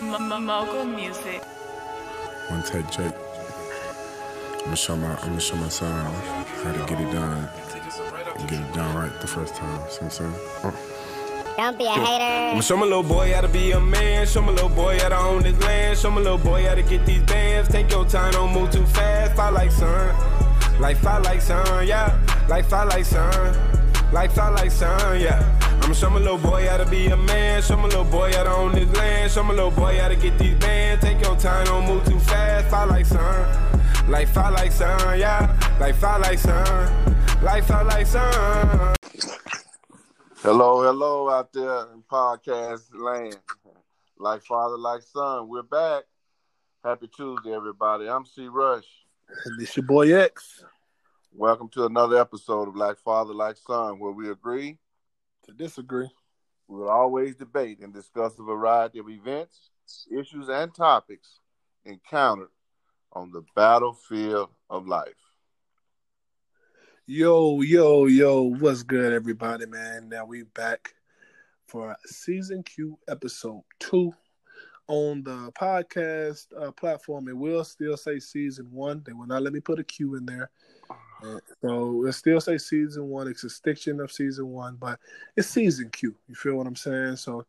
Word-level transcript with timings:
Mogul 0.00 0.84
Music. 0.84 1.42
One 2.48 2.62
take, 2.62 2.88
Jake. 2.90 3.12
I'm 4.58 4.64
gonna 4.64 4.76
show 4.76 4.96
my, 4.96 5.16
I'm 5.16 5.28
gonna 5.30 5.40
show 5.40 5.56
my 5.56 5.68
son 5.68 6.14
how 6.62 6.72
to 6.72 6.78
get 6.86 7.00
it 7.00 7.12
done 7.12 7.48
and 8.38 8.48
get 8.48 8.60
it 8.60 8.74
done 8.74 8.94
right 8.96 9.20
the 9.20 9.26
first 9.26 9.56
time. 9.56 9.80
See 9.88 9.96
what 9.96 10.02
I'm 10.02 10.10
saying? 10.10 10.34
Uh. 10.62 10.72
Don't 11.56 11.76
be 11.76 11.86
a 11.86 11.90
hater. 11.90 12.52
I'ma 12.52 12.60
show 12.60 12.76
my 12.76 12.84
little 12.86 13.02
boy 13.02 13.32
how 13.32 13.40
to 13.40 13.48
be 13.48 13.72
a 13.72 13.80
man. 13.80 14.26
Show 14.26 14.42
my 14.42 14.52
little 14.52 14.68
boy 14.68 14.98
how 15.00 15.08
to 15.08 15.18
own 15.18 15.42
this 15.42 15.58
land. 15.60 15.98
Show 15.98 16.10
my 16.10 16.20
little 16.20 16.38
boy 16.38 16.64
how 16.64 16.76
to 16.76 16.82
get 16.82 17.04
these 17.04 17.22
bands. 17.24 17.68
Take 17.68 17.90
your 17.90 18.04
time, 18.04 18.32
don't 18.32 18.52
move 18.54 18.70
too 18.70 18.86
fast. 18.86 19.34
Fly 19.34 19.50
like 19.50 19.72
sun. 19.72 20.14
Like 20.80 20.98
fly 20.98 21.18
like 21.18 21.40
sun, 21.40 21.88
yeah. 21.88 22.16
Like 22.48 22.66
fly 22.66 22.84
like 22.84 23.04
sun. 23.04 23.56
Like 24.12 24.30
fly 24.30 24.50
like 24.50 24.70
sun, 24.70 25.20
yeah. 25.20 25.57
I'ma 25.88 25.94
show 25.94 26.10
my 26.10 26.18
little 26.18 26.36
boy 26.36 26.68
how 26.68 26.76
to 26.76 26.84
be 26.84 27.06
a 27.06 27.16
man. 27.16 27.62
Show 27.62 27.78
my 27.78 27.84
little 27.84 28.04
boy 28.04 28.30
how 28.34 28.42
to 28.42 28.50
own 28.50 28.72
this 28.72 28.94
land. 28.94 29.32
Show 29.32 29.42
my 29.42 29.54
little 29.54 29.70
boy 29.70 29.98
how 29.98 30.08
to 30.08 30.16
get 30.16 30.38
these 30.38 30.54
bands. 30.56 31.02
Take 31.02 31.18
your 31.22 31.34
time, 31.36 31.64
don't 31.64 31.86
move 31.86 32.04
too 32.04 32.18
fast. 32.18 32.68
Fly 32.68 32.84
like 32.84 33.06
sun. 33.06 34.06
Like 34.06 34.28
fly 34.28 34.50
like 34.50 34.70
sun, 34.70 35.18
yeah. 35.18 35.78
Like 35.80 35.94
fly 35.94 36.18
like 36.18 36.38
sun. 36.38 37.16
Like 37.42 37.64
fly 37.64 37.80
like 37.80 38.06
sun. 38.06 38.96
Hello, 40.40 40.82
hello 40.82 41.30
out 41.30 41.54
there 41.54 41.90
in 41.94 42.02
podcast 42.02 42.82
land. 42.92 43.38
Like 44.18 44.42
father, 44.42 44.76
like 44.76 45.00
son. 45.00 45.48
We're 45.48 45.62
back. 45.62 46.04
Happy 46.84 47.08
Tuesday, 47.08 47.54
everybody. 47.54 48.10
I'm 48.10 48.26
C 48.26 48.46
Rush. 48.48 48.84
And 49.46 49.62
it's 49.62 49.74
your 49.74 49.86
boy 49.86 50.14
X 50.14 50.62
Welcome 51.34 51.70
to 51.70 51.86
another 51.86 52.18
episode 52.18 52.68
of 52.68 52.76
Like 52.76 52.98
Father, 52.98 53.32
Like 53.32 53.56
Son, 53.56 53.98
where 53.98 54.12
we 54.12 54.30
agree, 54.30 54.76
to 55.48 55.54
disagree. 55.54 56.08
we 56.68 56.78
will 56.78 56.90
always 56.90 57.34
debate 57.34 57.78
and 57.80 57.94
discuss 57.94 58.38
a 58.38 58.42
variety 58.42 58.98
of 58.98 59.08
events, 59.08 59.70
issues, 60.10 60.48
and 60.50 60.74
topics 60.74 61.40
encountered 61.86 62.50
on 63.14 63.32
the 63.32 63.42
battlefield 63.56 64.50
of 64.68 64.86
life. 64.86 65.08
Yo, 67.06 67.62
yo, 67.62 68.04
yo, 68.04 68.42
what's 68.42 68.82
good, 68.82 69.14
everybody, 69.14 69.64
man? 69.64 70.10
Now 70.10 70.26
we 70.26 70.42
back 70.42 70.94
for 71.66 71.96
season 72.04 72.62
Q 72.62 72.98
episode 73.08 73.62
two 73.78 74.12
on 74.86 75.22
the 75.22 75.50
podcast 75.52 76.46
uh, 76.60 76.70
platform. 76.72 77.28
It 77.28 77.36
will 77.36 77.64
still 77.64 77.96
say 77.96 78.18
season 78.18 78.68
one. 78.70 79.02
They 79.06 79.14
will 79.14 79.26
not 79.26 79.42
let 79.42 79.54
me 79.54 79.60
put 79.60 79.78
a 79.78 79.84
Q 79.84 80.16
in 80.16 80.26
there. 80.26 80.50
So 81.62 82.06
it 82.06 82.12
still 82.12 82.40
say 82.40 82.58
season 82.58 83.08
one. 83.08 83.28
It's 83.28 83.44
extinction 83.44 84.00
of 84.00 84.12
season 84.12 84.46
one, 84.48 84.76
but 84.76 85.00
it's 85.36 85.48
season 85.48 85.90
Q. 85.90 86.14
You 86.28 86.34
feel 86.34 86.54
what 86.54 86.66
I'm 86.66 86.76
saying? 86.76 87.16
So 87.16 87.44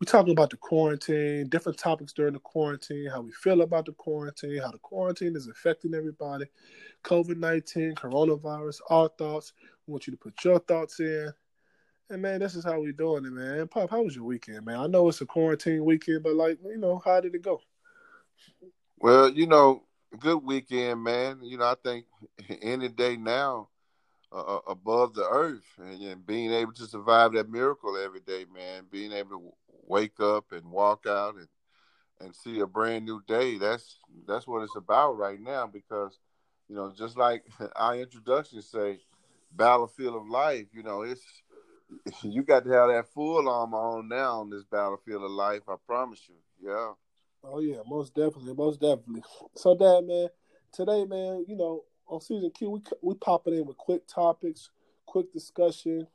we're 0.00 0.06
talking 0.06 0.32
about 0.32 0.50
the 0.50 0.56
quarantine, 0.56 1.48
different 1.48 1.78
topics 1.78 2.12
during 2.12 2.32
the 2.32 2.40
quarantine, 2.40 3.10
how 3.10 3.20
we 3.20 3.32
feel 3.32 3.60
about 3.60 3.86
the 3.86 3.92
quarantine, 3.92 4.60
how 4.60 4.70
the 4.70 4.78
quarantine 4.78 5.36
is 5.36 5.48
affecting 5.48 5.94
everybody, 5.94 6.46
COVID 7.04 7.36
nineteen, 7.36 7.94
coronavirus, 7.94 8.80
our 8.88 9.08
thoughts. 9.18 9.52
We 9.86 9.92
want 9.92 10.06
you 10.06 10.12
to 10.12 10.16
put 10.16 10.42
your 10.44 10.58
thoughts 10.58 11.00
in. 11.00 11.32
And 12.08 12.22
man, 12.22 12.40
this 12.40 12.56
is 12.56 12.64
how 12.64 12.80
we 12.80 12.92
doing 12.92 13.24
it, 13.26 13.32
man. 13.32 13.68
Pop, 13.68 13.90
how 13.90 14.02
was 14.02 14.16
your 14.16 14.24
weekend, 14.24 14.64
man? 14.64 14.80
I 14.80 14.86
know 14.86 15.08
it's 15.08 15.20
a 15.20 15.26
quarantine 15.26 15.84
weekend, 15.84 16.22
but 16.22 16.34
like, 16.34 16.58
you 16.64 16.78
know, 16.78 17.00
how 17.04 17.20
did 17.20 17.34
it 17.34 17.42
go? 17.42 17.60
Well, 18.98 19.30
you 19.30 19.46
know, 19.46 19.84
good 20.18 20.42
weekend, 20.42 21.02
man. 21.02 21.40
You 21.42 21.58
know, 21.58 21.66
I 21.66 21.74
think 21.82 22.06
any 22.62 22.88
day 22.88 23.16
now 23.16 23.68
uh, 24.32 24.58
above 24.66 25.14
the 25.14 25.28
earth 25.28 25.64
and, 25.78 26.02
and 26.02 26.26
being 26.26 26.52
able 26.52 26.72
to 26.72 26.86
survive 26.86 27.32
that 27.32 27.50
miracle 27.50 27.96
every 27.96 28.20
day, 28.20 28.44
man. 28.54 28.84
Being 28.90 29.12
able 29.12 29.30
to 29.30 29.52
wake 29.86 30.20
up 30.20 30.52
and 30.52 30.70
walk 30.70 31.06
out 31.06 31.36
and 31.36 31.48
and 32.20 32.36
see 32.36 32.60
a 32.60 32.66
brand 32.66 33.06
new 33.06 33.22
day. 33.26 33.58
That's 33.58 33.98
that's 34.26 34.46
what 34.46 34.62
it's 34.62 34.76
about 34.76 35.16
right 35.16 35.40
now 35.40 35.66
because 35.66 36.18
you 36.68 36.76
know, 36.76 36.92
just 36.96 37.18
like 37.18 37.44
our 37.76 37.96
introduction 37.96 38.62
say, 38.62 39.00
battlefield 39.52 40.14
of 40.14 40.28
life. 40.28 40.66
You 40.72 40.84
know, 40.84 41.02
it's 41.02 41.24
you 42.22 42.42
got 42.42 42.64
to 42.64 42.70
have 42.70 42.88
that 42.88 43.12
full 43.12 43.48
armor 43.48 43.76
on 43.76 44.08
now 44.08 44.40
on 44.40 44.50
this 44.50 44.64
battlefield 44.64 45.24
of 45.24 45.30
life. 45.30 45.62
I 45.68 45.74
promise 45.86 46.20
you. 46.28 46.36
Yeah. 46.70 46.92
Oh 47.42 47.60
yeah, 47.60 47.78
most 47.86 48.14
definitely, 48.14 48.54
most 48.54 48.80
definitely. 48.80 49.22
So, 49.56 49.74
Dad, 49.74 50.06
man, 50.06 50.28
today, 50.72 51.04
man, 51.04 51.44
you 51.48 51.56
know, 51.56 51.84
on 52.06 52.20
season 52.20 52.50
Q, 52.50 52.70
we 52.70 52.80
we 53.02 53.14
popping 53.14 53.54
in 53.56 53.66
with 53.66 53.76
quick 53.78 54.06
topics, 54.06 54.70
quick 55.06 55.32
discussion 55.32 56.06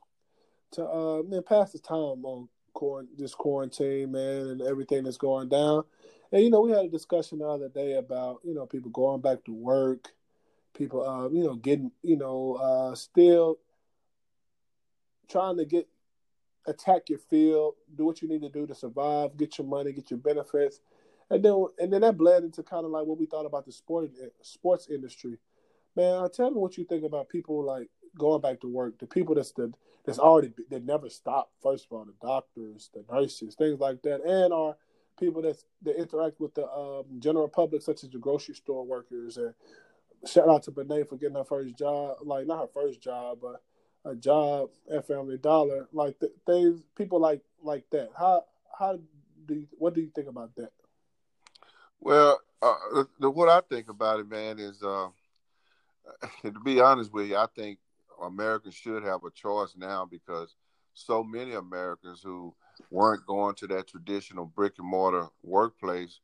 to 0.72 0.84
uh 0.86 1.22
man 1.22 1.42
pass 1.42 1.72
the 1.72 1.78
time 1.78 2.24
on 2.24 2.48
this 3.18 3.34
quarantine, 3.34 4.12
man, 4.12 4.48
and 4.48 4.62
everything 4.62 5.04
that's 5.04 5.16
going 5.16 5.48
down. 5.48 5.84
And 6.32 6.42
you 6.42 6.50
know, 6.50 6.60
we 6.60 6.72
had 6.72 6.84
a 6.84 6.90
discussion 6.90 7.38
the 7.38 7.46
other 7.48 7.68
day 7.68 7.94
about 7.94 8.40
you 8.44 8.54
know 8.54 8.66
people 8.66 8.90
going 8.90 9.20
back 9.20 9.44
to 9.46 9.52
work, 9.52 10.10
people 10.74 11.06
uh 11.08 11.28
you 11.30 11.44
know 11.44 11.56
getting 11.56 11.92
you 12.02 12.16
know 12.16 12.54
uh 12.54 12.94
still 12.94 13.58
trying 15.28 15.56
to 15.56 15.64
get 15.64 15.88
attack 16.66 17.08
your 17.08 17.18
field, 17.18 17.74
do 17.96 18.04
what 18.04 18.22
you 18.22 18.28
need 18.28 18.42
to 18.42 18.48
do 18.48 18.66
to 18.66 18.74
survive, 18.74 19.36
get 19.36 19.58
your 19.58 19.66
money, 19.66 19.92
get 19.92 20.10
your 20.10 20.18
benefits, 20.18 20.80
and 21.30 21.44
then 21.44 21.66
and 21.78 21.92
then 21.92 22.02
that 22.02 22.16
bled 22.16 22.44
into 22.44 22.62
kind 22.62 22.84
of 22.84 22.90
like 22.90 23.06
what 23.06 23.18
we 23.18 23.26
thought 23.26 23.46
about 23.46 23.66
the 23.66 23.72
sport 23.72 24.10
sports 24.42 24.88
industry. 24.88 25.38
Man, 25.96 26.28
tell 26.30 26.50
me 26.50 26.58
what 26.58 26.76
you 26.76 26.84
think 26.84 27.04
about 27.04 27.28
people 27.28 27.64
like 27.64 27.88
going 28.18 28.40
back 28.40 28.60
to 28.60 28.68
work, 28.68 28.98
the 28.98 29.06
people 29.06 29.34
that's 29.34 29.52
the, 29.52 29.72
that's 30.04 30.18
already 30.18 30.52
that 30.70 30.84
never 30.84 31.08
stopped. 31.08 31.52
First 31.62 31.86
of 31.86 31.92
all, 31.92 32.04
the 32.04 32.14
doctors, 32.26 32.90
the 32.94 33.04
nurses, 33.12 33.54
things 33.54 33.80
like 33.80 34.02
that, 34.02 34.22
and 34.22 34.52
our 34.52 34.76
people 35.18 35.42
that 35.42 35.56
that 35.82 35.98
interact 35.98 36.40
with 36.40 36.54
the 36.54 36.66
um, 36.70 37.04
general 37.18 37.48
public, 37.48 37.82
such 37.82 38.04
as 38.04 38.10
the 38.10 38.18
grocery 38.18 38.54
store 38.54 38.84
workers. 38.84 39.36
And 39.36 39.54
shout 40.26 40.48
out 40.48 40.62
to 40.64 40.70
Benet 40.70 41.08
for 41.08 41.16
getting 41.16 41.36
her 41.36 41.44
first 41.44 41.76
job, 41.78 42.18
like 42.22 42.46
not 42.46 42.60
her 42.60 42.68
first 42.72 43.00
job, 43.00 43.38
but 43.42 43.62
a 44.04 44.14
job 44.14 44.70
at 44.90 45.06
Family 45.06 45.38
Dollar. 45.38 45.88
Like 45.92 46.18
th- 46.20 46.32
things, 46.46 46.82
people 46.96 47.20
like 47.20 47.42
like 47.62 47.84
that. 47.90 48.10
How 48.16 48.44
how 48.78 48.98
do 49.46 49.54
you, 49.54 49.66
what 49.78 49.94
do 49.94 50.00
you 50.00 50.10
think 50.14 50.28
about 50.28 50.54
that? 50.56 50.72
Well, 52.00 52.40
uh, 52.62 53.04
the, 53.20 53.30
what 53.30 53.48
I 53.48 53.60
think 53.60 53.88
about 53.88 54.20
it, 54.20 54.28
man, 54.28 54.58
is 54.58 54.82
uh, 54.82 55.08
to 56.42 56.52
be 56.64 56.80
honest 56.80 57.12
with 57.12 57.28
you, 57.28 57.36
I 57.36 57.46
think 57.54 57.78
Americans 58.22 58.74
should 58.74 59.02
have 59.02 59.24
a 59.24 59.30
choice 59.30 59.74
now 59.76 60.04
because 60.04 60.54
so 60.94 61.22
many 61.22 61.52
Americans 61.52 62.22
who 62.22 62.54
weren't 62.90 63.26
going 63.26 63.54
to 63.56 63.66
that 63.68 63.88
traditional 63.88 64.46
brick 64.46 64.74
and 64.78 64.88
mortar 64.88 65.28
workplace 65.42 66.20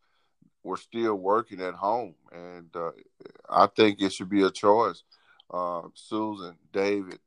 were 0.63 0.77
still 0.77 1.15
working 1.17 1.61
at 1.61 1.75
home, 1.75 2.15
and 2.31 2.75
uh, 2.77 2.93
I 3.51 3.67
think 3.67 4.01
it 4.01 4.13
should 4.13 4.31
be 4.31 4.43
a 4.43 4.51
choice. 4.51 5.03
Uh, 5.53 5.83
Susan, 5.95 6.57
David, 6.73 7.19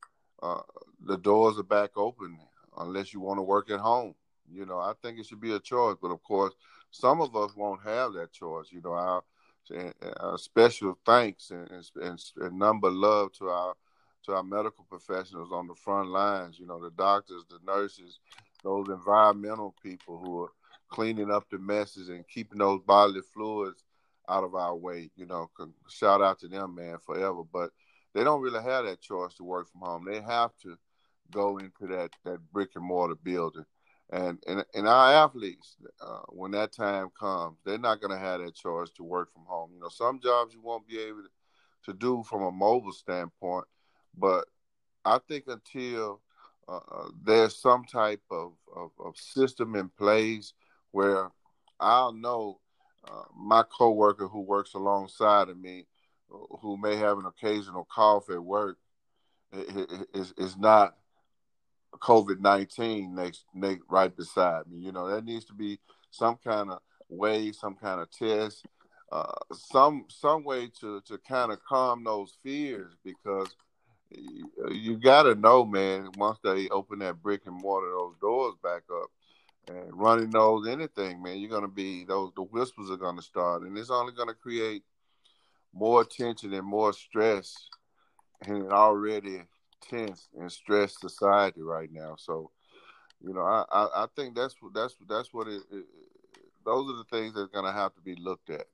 uh, 0.42 0.62
the 1.06 1.18
doors 1.18 1.60
are 1.60 1.64
back 1.64 1.92
open 1.98 2.40
unless 2.78 3.14
you 3.14 3.20
want 3.20 3.38
to 3.38 3.44
work 3.44 3.70
at 3.70 3.80
home. 3.80 4.16
You 4.52 4.66
know, 4.66 4.80
I 4.80 4.94
think 5.02 5.20
it 5.20 5.26
should 5.26 5.42
be 5.42 5.54
a 5.54 5.60
choice, 5.60 5.98
but 6.02 6.12
of 6.12 6.24
course, 6.24 6.54
some 6.96 7.22
of 7.22 7.36
us 7.36 7.56
won't 7.56 7.84
have 7.84 8.14
that 8.14 8.32
choice. 8.32 8.68
You 8.72 8.82
know, 8.82 8.94
our, 8.94 9.24
our 10.20 10.38
special 10.38 10.98
thanks 11.06 11.52
and, 11.52 11.70
and, 12.02 12.24
and 12.38 12.60
number 12.60 12.90
love 12.90 13.34
to 13.34 13.50
our 13.50 13.74
to 14.26 14.34
our 14.34 14.44
medical 14.44 14.86
professionals 14.90 15.52
on 15.52 15.68
the 15.68 15.76
front 15.76 16.10
lines. 16.10 16.58
You 16.58 16.66
know, 16.66 16.82
the 16.82 16.90
doctors, 16.92 17.44
the 17.50 17.60
nurses, 17.66 18.20
those 18.64 18.88
environmental 18.90 19.76
people 19.84 20.18
who 20.18 20.44
are 20.44 20.52
cleaning 20.90 21.30
up 21.30 21.48
the 21.52 21.60
messes 21.60 22.10
and 22.10 22.28
keeping 22.28 22.58
those 22.58 22.82
bodily 22.88 23.22
fluids 23.34 23.84
out 24.28 24.44
of 24.44 24.56
our 24.56 24.76
way. 24.76 25.12
You 25.16 25.26
know, 25.28 25.50
shout 25.90 26.22
out 26.22 26.40
to 26.40 26.48
them, 26.48 26.76
man, 26.76 26.98
forever. 27.06 27.44
But 27.52 27.72
they 28.14 28.24
don't 28.24 28.42
really 28.42 28.64
have 28.64 28.86
that 28.86 29.02
choice 29.02 29.36
to 29.36 29.44
work 29.44 29.70
from 29.70 29.82
home. 29.82 30.06
They 30.06 30.22
have 30.22 30.52
to 30.64 30.78
go 31.32 31.58
into 31.58 31.88
that 31.88 32.12
that 32.24 32.40
brick 32.52 32.70
and 32.76 32.86
mortar 32.86 33.16
building. 33.16 33.66
And 34.12 34.38
and, 34.46 34.64
and 34.74 34.88
our 34.88 35.14
athletes, 35.14 35.78
uh, 36.00 36.22
when 36.30 36.52
that 36.52 36.72
time 36.72 37.10
comes, 37.20 37.58
they're 37.66 37.78
not 37.78 38.02
going 38.02 38.12
to 38.12 38.20
have 38.20 38.40
that 38.40 38.56
choice 38.56 38.90
to 38.98 39.04
work 39.04 39.34
from 39.34 39.44
home. 39.46 39.72
You 39.74 39.80
know, 39.80 39.90
some 39.90 40.20
jobs 40.20 40.54
you 40.54 40.62
won't 40.62 40.88
be 40.88 41.00
able 41.00 41.24
to, 41.24 41.92
to 41.92 41.98
do 41.98 42.24
from 42.24 42.44
a 42.44 42.52
mobile 42.52 42.92
standpoint, 42.92 43.66
but 44.18 44.46
I 45.04 45.20
think 45.28 45.46
until 45.48 46.22
uh, 46.68 47.10
there's 47.24 47.58
some 47.58 47.86
type 47.86 48.22
of, 48.32 48.54
of, 48.76 48.92
of, 49.04 49.16
system 49.18 49.76
in 49.76 49.90
place 49.90 50.54
where 50.92 51.30
I'll 51.80 52.12
know 52.12 52.60
uh, 53.08 53.24
my 53.36 53.64
coworker 53.64 54.28
who 54.28 54.42
works 54.42 54.74
alongside 54.74 55.50
of 55.50 55.60
me, 55.60 55.86
who 56.30 56.78
may 56.78 56.96
have 56.96 57.20
an 57.20 57.26
occasional 57.26 57.88
cough 57.94 58.30
at 58.30 58.44
work, 58.44 58.78
is 60.14 60.34
is 60.38 60.58
not 60.58 60.96
COVID 62.00 62.40
nineteen 62.40 63.16
next, 63.16 63.46
next 63.54 63.84
right 63.90 64.16
beside 64.16 64.68
me. 64.68 64.80
You 64.80 64.92
know, 64.92 65.08
there 65.08 65.22
needs 65.22 65.46
to 65.46 65.54
be 65.54 65.80
some 66.12 66.38
kind 66.44 66.70
of 66.72 66.80
way, 67.10 67.52
some 67.52 67.76
kind 67.76 68.02
of 68.02 68.10
test, 68.12 68.66
uh, 69.12 69.34
some 69.54 70.06
some 70.10 70.44
way 70.44 70.70
to 70.82 71.02
to 71.02 71.18
kind 71.20 71.52
of 71.52 71.64
calm 71.64 72.04
those 72.04 72.38
fears 72.44 72.94
because 73.04 73.56
you, 74.12 74.52
you 74.72 74.98
got 74.98 75.24
to 75.24 75.36
know, 75.36 75.66
man. 75.66 76.10
Once 76.18 76.40
they 76.44 76.70
open 76.70 77.00
that 77.00 77.22
brick 77.22 77.42
and 77.46 77.62
mortar, 77.62 77.92
those 77.92 78.16
doors 78.22 78.56
back 78.64 78.84
up, 78.92 79.10
And 79.68 79.92
running 79.94 80.30
those 80.30 80.68
anything, 80.68 81.24
man, 81.24 81.40
you're 81.40 81.50
gonna 81.50 81.68
be 81.68 82.06
those 82.06 82.32
the 82.36 82.44
whispers 82.44 82.92
are 82.92 82.98
gonna 82.98 83.22
start, 83.22 83.64
and 83.64 83.78
it's 83.78 83.90
only 83.90 84.14
gonna 84.14 84.36
create 84.36 84.84
more 85.74 86.06
tension 86.06 86.54
and 86.54 86.66
more 86.68 86.94
stress 86.94 87.56
and 88.42 88.58
an 88.58 88.72
already 88.72 89.42
tense 89.82 90.30
and 90.38 90.52
stressed 90.52 91.00
society 91.00 91.62
right 91.62 91.90
now. 91.92 92.16
So, 92.18 92.52
you 93.22 93.34
know, 93.34 93.42
I, 93.42 93.66
I, 93.72 94.04
I 94.04 94.06
think 94.16 94.36
that's 94.36 94.56
that's 94.74 94.96
that's 95.08 95.34
what 95.34 95.48
it, 95.48 95.62
it, 95.72 95.86
Those 96.66 96.92
are 96.92 96.98
the 96.98 97.06
things 97.12 97.34
that's 97.34 97.52
gonna 97.52 97.74
have 97.74 97.94
to 97.96 98.02
be 98.02 98.16
looked 98.16 98.50
at. 98.50 98.66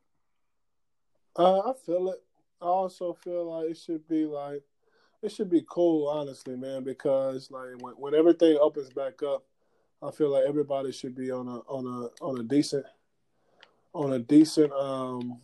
Uh, 1.38 1.59
I 1.59 1.74
feel 1.86 2.09
it. 2.09 2.21
I 2.62 2.65
also 2.65 3.13
feel 3.13 3.51
like 3.51 3.71
it 3.71 3.77
should 3.77 4.07
be 4.07 4.25
like 4.25 4.63
it 5.21 5.31
should 5.31 5.50
be 5.50 5.63
cool, 5.69 6.07
honestly, 6.07 6.56
man, 6.56 6.83
because 6.83 7.51
like 7.51 7.81
when, 7.81 7.94
when 7.94 8.15
everything 8.15 8.57
opens 8.59 8.89
back 8.89 9.21
up, 9.24 9.44
I 10.01 10.12
feel 10.12 10.30
like 10.30 10.45
everybody 10.47 10.92
should 10.92 11.15
be 11.15 11.31
on 11.31 11.47
a 11.47 11.59
on 11.59 11.86
a 11.86 12.24
on 12.24 12.39
a 12.39 12.44
decent 12.44 12.86
on 13.94 14.13
a 14.13 14.19
decent 14.19 14.71
um 14.71 15.39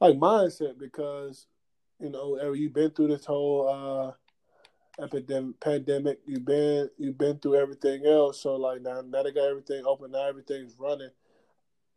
like 0.00 0.16
mindset 0.16 0.78
because 0.78 1.46
you 2.04 2.10
know 2.10 2.52
you've 2.52 2.74
been 2.74 2.90
through 2.90 3.08
this 3.08 3.24
whole 3.24 3.68
uh 3.68 5.02
epidemic 5.02 5.58
pandemic. 5.58 6.20
You've 6.26 6.44
been 6.44 6.90
you've 6.98 7.18
been 7.18 7.38
through 7.38 7.56
everything 7.56 8.06
else. 8.06 8.42
So 8.42 8.56
like 8.56 8.82
now 8.82 9.00
now 9.00 9.22
they 9.22 9.32
got 9.32 9.48
everything 9.48 9.84
open. 9.86 10.12
Now 10.12 10.28
everything's 10.28 10.76
running. 10.78 11.10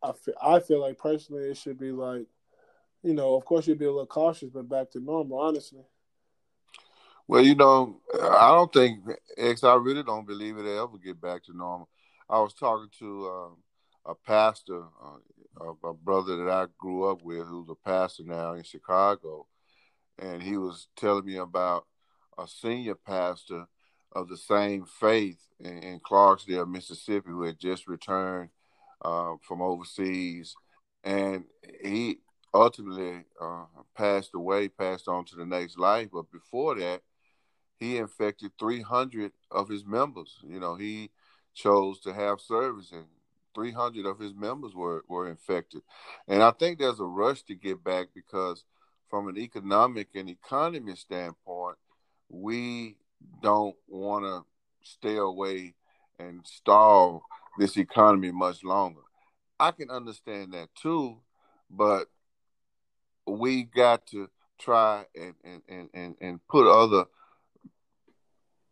I 0.02 0.12
feel, 0.12 0.34
I 0.42 0.60
feel 0.60 0.80
like 0.80 0.96
personally 0.96 1.42
it 1.50 1.58
should 1.58 1.78
be 1.78 1.92
like 1.92 2.26
you 3.02 3.12
know 3.12 3.34
of 3.34 3.44
course 3.44 3.66
you'd 3.66 3.78
be 3.78 3.84
a 3.84 3.90
little 3.90 4.06
cautious 4.06 4.48
but 4.48 4.68
back 4.68 4.90
to 4.92 5.00
normal 5.00 5.38
honestly. 5.38 5.82
Well 7.26 7.44
you 7.44 7.54
know 7.54 8.00
I 8.14 8.48
don't 8.52 8.72
think 8.72 9.00
X 9.36 9.62
I 9.62 9.74
really 9.74 10.02
don't 10.02 10.26
believe 10.26 10.56
it'll 10.56 10.84
ever 10.84 10.98
get 10.98 11.20
back 11.20 11.44
to 11.44 11.56
normal. 11.56 11.90
I 12.30 12.40
was 12.40 12.54
talking 12.54 12.90
to 13.00 13.28
um, 13.28 13.56
a 14.06 14.14
pastor 14.14 14.84
uh, 15.04 15.18
a 15.84 15.92
brother 15.92 16.36
that 16.36 16.50
I 16.50 16.66
grew 16.78 17.10
up 17.10 17.22
with 17.22 17.46
who's 17.46 17.68
a 17.68 17.74
pastor 17.74 18.22
now 18.24 18.54
in 18.54 18.62
Chicago, 18.62 19.46
and 20.18 20.42
he 20.42 20.56
was 20.56 20.88
telling 20.96 21.24
me 21.24 21.36
about 21.36 21.86
a 22.38 22.46
senior 22.46 22.94
pastor 22.94 23.66
of 24.12 24.28
the 24.28 24.36
same 24.36 24.84
faith 24.84 25.38
in, 25.60 25.78
in 25.78 26.00
Clarksdale, 26.00 26.68
Mississippi, 26.68 27.30
who 27.30 27.42
had 27.42 27.58
just 27.58 27.86
returned 27.86 28.50
uh, 29.02 29.34
from 29.42 29.62
overseas, 29.62 30.54
and 31.04 31.44
he 31.82 32.18
ultimately 32.54 33.24
uh, 33.40 33.64
passed 33.96 34.30
away, 34.34 34.68
passed 34.68 35.08
on 35.08 35.24
to 35.26 35.36
the 35.36 35.46
next 35.46 35.78
life. 35.78 36.08
But 36.12 36.30
before 36.32 36.74
that, 36.76 37.02
he 37.78 37.96
infected 37.98 38.52
300 38.58 39.32
of 39.50 39.68
his 39.68 39.84
members. 39.84 40.38
You 40.42 40.60
know, 40.60 40.74
he 40.74 41.10
chose 41.54 42.00
to 42.00 42.12
have 42.12 42.40
service 42.40 42.92
and 42.92 43.06
300 43.54 44.06
of 44.06 44.18
his 44.18 44.34
members 44.34 44.74
were, 44.74 45.04
were 45.08 45.28
infected. 45.28 45.82
And 46.26 46.42
I 46.42 46.52
think 46.52 46.78
there's 46.78 47.00
a 47.00 47.04
rush 47.04 47.42
to 47.44 47.54
get 47.54 47.82
back 47.82 48.08
because, 48.14 48.64
from 49.08 49.28
an 49.28 49.38
economic 49.38 50.08
and 50.14 50.28
economy 50.28 50.94
standpoint, 50.96 51.76
we 52.28 52.96
don't 53.42 53.76
want 53.88 54.24
to 54.24 54.44
stay 54.82 55.16
away 55.16 55.74
and 56.18 56.46
stall 56.46 57.22
this 57.58 57.76
economy 57.76 58.30
much 58.30 58.62
longer. 58.64 59.00
I 59.58 59.72
can 59.72 59.90
understand 59.90 60.52
that 60.52 60.68
too, 60.74 61.18
but 61.70 62.06
we 63.26 63.64
got 63.64 64.06
to 64.08 64.28
try 64.58 65.04
and, 65.14 65.34
and, 65.68 65.88
and, 65.92 66.14
and 66.20 66.40
put 66.48 66.66
other 66.66 67.06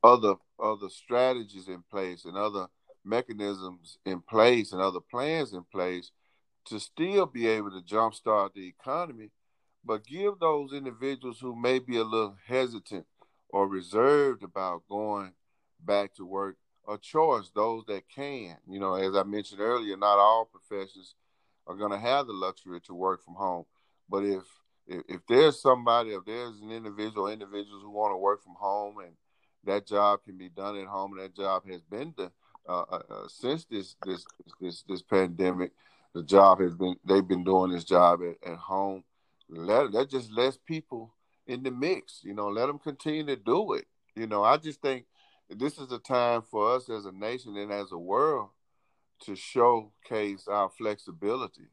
other 0.03 0.35
other 0.59 0.89
strategies 0.89 1.69
in 1.69 1.83
place 1.91 2.25
and 2.25 2.37
other 2.37 2.67
mechanisms 3.05 3.99
in 4.05 4.21
place 4.21 4.73
and 4.73 4.81
other 4.81 5.01
plans 5.01 5.53
in 5.53 5.65
place 5.65 6.11
to 6.67 6.81
still 6.81 7.27
be 7.27 7.47
able 7.47 7.71
to 7.71 7.81
jumpstart 7.81 8.53
the 8.55 8.67
economy, 8.67 9.31
but 9.87 10.07
give 10.07 10.39
those 10.41 10.73
individuals 10.73 11.39
who 11.41 11.55
may 11.55 11.79
be 11.79 11.97
a 11.97 12.05
little 12.05 12.37
hesitant 12.47 13.07
or 13.49 13.69
reserved 13.69 14.43
about 14.43 14.83
going 14.89 15.33
back 15.81 16.15
to 16.15 16.27
work 16.27 16.57
a 16.89 16.99
choice, 16.99 17.51
those 17.55 17.85
that 17.87 18.09
can. 18.09 18.57
You 18.69 18.81
know, 18.81 18.95
as 18.95 19.17
I 19.17 19.23
mentioned 19.23 19.61
earlier, 19.61 19.97
not 19.97 20.19
all 20.19 20.45
professions 20.51 21.15
are 21.67 21.77
going 21.77 21.91
to 21.91 21.99
have 21.99 22.27
the 22.27 22.33
luxury 22.33 22.81
to 22.83 22.95
work 22.95 23.25
from 23.25 23.35
home. 23.35 23.65
But 24.09 24.25
if, 24.25 24.43
if, 24.87 25.03
if 25.09 25.21
there's 25.29 25.61
somebody, 25.61 26.11
if 26.11 26.25
there's 26.25 26.61
an 26.61 26.71
individual, 26.71 27.29
individuals 27.29 27.83
who 27.83 27.91
want 27.91 28.13
to 28.13 28.19
work 28.19 28.43
from 28.43 28.55
home 28.55 28.99
and 28.99 29.13
that 29.65 29.87
job 29.87 30.21
can 30.25 30.39
be 30.39 30.49
done 30.49 30.77
at 30.77 30.87
home 30.87 31.13
and 31.13 31.23
that 31.23 31.37
job 31.37 31.69
has 31.69 31.83
been 31.83 32.13
done, 32.17 32.31
uh, 32.69 32.83
uh, 32.83 33.03
uh, 33.11 33.29
since 33.29 33.65
this 33.65 33.97
this 34.05 34.25
this 34.61 34.83
this 34.89 35.03
pandemic, 35.03 35.73
the 36.15 36.23
job 36.23 36.61
has 36.61 36.75
been 36.75 36.97
they've 37.05 37.27
been 37.27 37.45
doing 37.45 37.71
this 37.71 37.85
job 37.85 38.21
at, 38.23 38.51
at 38.51 38.59
home. 38.59 39.05
Let 39.49 39.93
that 39.93 40.11
just 40.11 40.31
lets 40.33 40.57
people 40.57 41.13
in 41.47 41.63
the 41.63 41.71
mix. 41.71 42.21
You 42.23 42.35
know, 42.35 42.49
let 42.49 42.67
them 42.67 42.79
continue 42.79 43.25
to 43.27 43.37
do 43.37 43.75
it. 43.75 43.87
You 44.15 44.27
know, 44.27 44.43
I 44.43 44.57
just 44.57 44.81
think 44.81 45.07
this 45.49 45.79
is 45.79 45.93
a 45.93 45.99
time 45.99 46.43
for 46.43 46.75
us 46.75 46.89
as 46.89 47.07
a 47.07 47.13
nation 47.13 47.57
and 47.57 47.73
as 47.73 47.93
a 47.93 47.99
world 47.99 48.49
to 49.25 49.37
showcase 49.37 50.49
our 50.49 50.69
flexibility. 50.71 51.69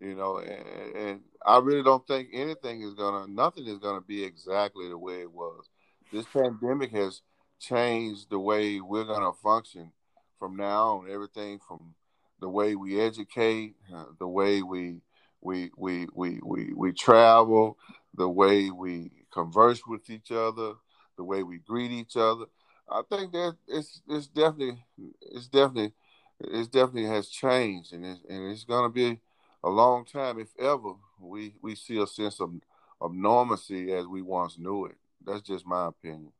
You 0.00 0.16
know, 0.16 0.38
and, 0.38 0.96
and 0.96 1.20
I 1.46 1.58
really 1.58 1.82
don't 1.82 2.06
think 2.06 2.28
anything 2.32 2.82
is 2.82 2.94
gonna, 2.94 3.26
nothing 3.26 3.66
is 3.66 3.78
gonna 3.78 4.02
be 4.02 4.22
exactly 4.22 4.88
the 4.88 4.98
way 4.98 5.22
it 5.22 5.32
was. 5.32 5.68
This 6.12 6.26
pandemic 6.26 6.90
has 6.92 7.22
changed 7.58 8.28
the 8.28 8.38
way 8.38 8.80
we're 8.80 9.04
gonna 9.04 9.32
function 9.32 9.92
from 10.38 10.56
now 10.56 10.98
on. 10.98 11.10
Everything 11.10 11.58
from 11.66 11.94
the 12.40 12.48
way 12.48 12.74
we 12.74 13.00
educate, 13.00 13.76
uh, 13.94 14.04
the 14.18 14.28
way 14.28 14.62
we 14.62 15.00
we 15.44 15.70
we 15.76 16.08
we 16.14 16.40
we 16.42 16.72
we 16.74 16.92
travel, 16.92 17.78
the 18.14 18.28
way 18.28 18.70
we 18.70 19.10
converse 19.30 19.82
with 19.86 20.08
each 20.10 20.32
other, 20.32 20.72
the 21.16 21.24
way 21.24 21.42
we 21.42 21.58
greet 21.58 21.92
each 21.92 22.16
other. 22.16 22.46
I 22.88 23.02
think 23.08 23.32
that 23.32 23.56
it's 23.68 24.00
it's 24.08 24.26
definitely 24.26 24.84
it's 25.20 25.48
definitely 25.48 25.92
it's 26.40 26.68
definitely 26.68 27.06
has 27.06 27.28
changed, 27.28 27.92
and 27.92 28.04
it's, 28.04 28.20
and 28.28 28.50
it's 28.50 28.64
going 28.64 28.90
to 28.90 28.92
be 28.92 29.20
a 29.62 29.68
long 29.68 30.04
time, 30.04 30.38
if 30.38 30.48
ever, 30.58 30.94
we 31.20 31.54
we 31.62 31.74
see 31.74 32.00
a 32.00 32.06
sense 32.06 32.40
of 32.40 32.52
of 33.00 33.14
normalcy 33.14 33.92
as 33.92 34.06
we 34.06 34.22
once 34.22 34.58
knew 34.58 34.86
it. 34.86 34.96
That's 35.24 35.42
just 35.42 35.66
my 35.66 35.86
opinion. 35.86 36.32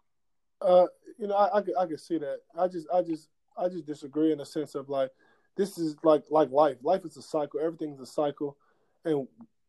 Uh, 0.61 0.87
you 1.19 1.27
know, 1.27 1.35
I, 1.35 1.59
I, 1.59 1.83
I 1.83 1.87
can 1.87 1.99
see 1.99 2.19
that. 2.19 2.39
I 2.59 2.69
just 2.69 2.87
I 2.93 3.03
just 3.03 3.29
I 3.57 3.69
just 3.69 3.87
disagree 3.87 4.33
in 4.33 4.39
the 4.39 4.47
sense 4.47 4.75
of 4.75 4.89
like 4.89 5.11
this 5.57 5.79
is 5.79 5.97
like 6.03 6.25
like 6.31 6.51
life. 6.51 6.77
Life 6.83 7.05
is 7.05 7.17
a 7.17 7.23
cycle. 7.23 7.61
Everything's 7.61 8.01
a 8.01 8.07
cycle, 8.07 8.57
and 9.05 9.27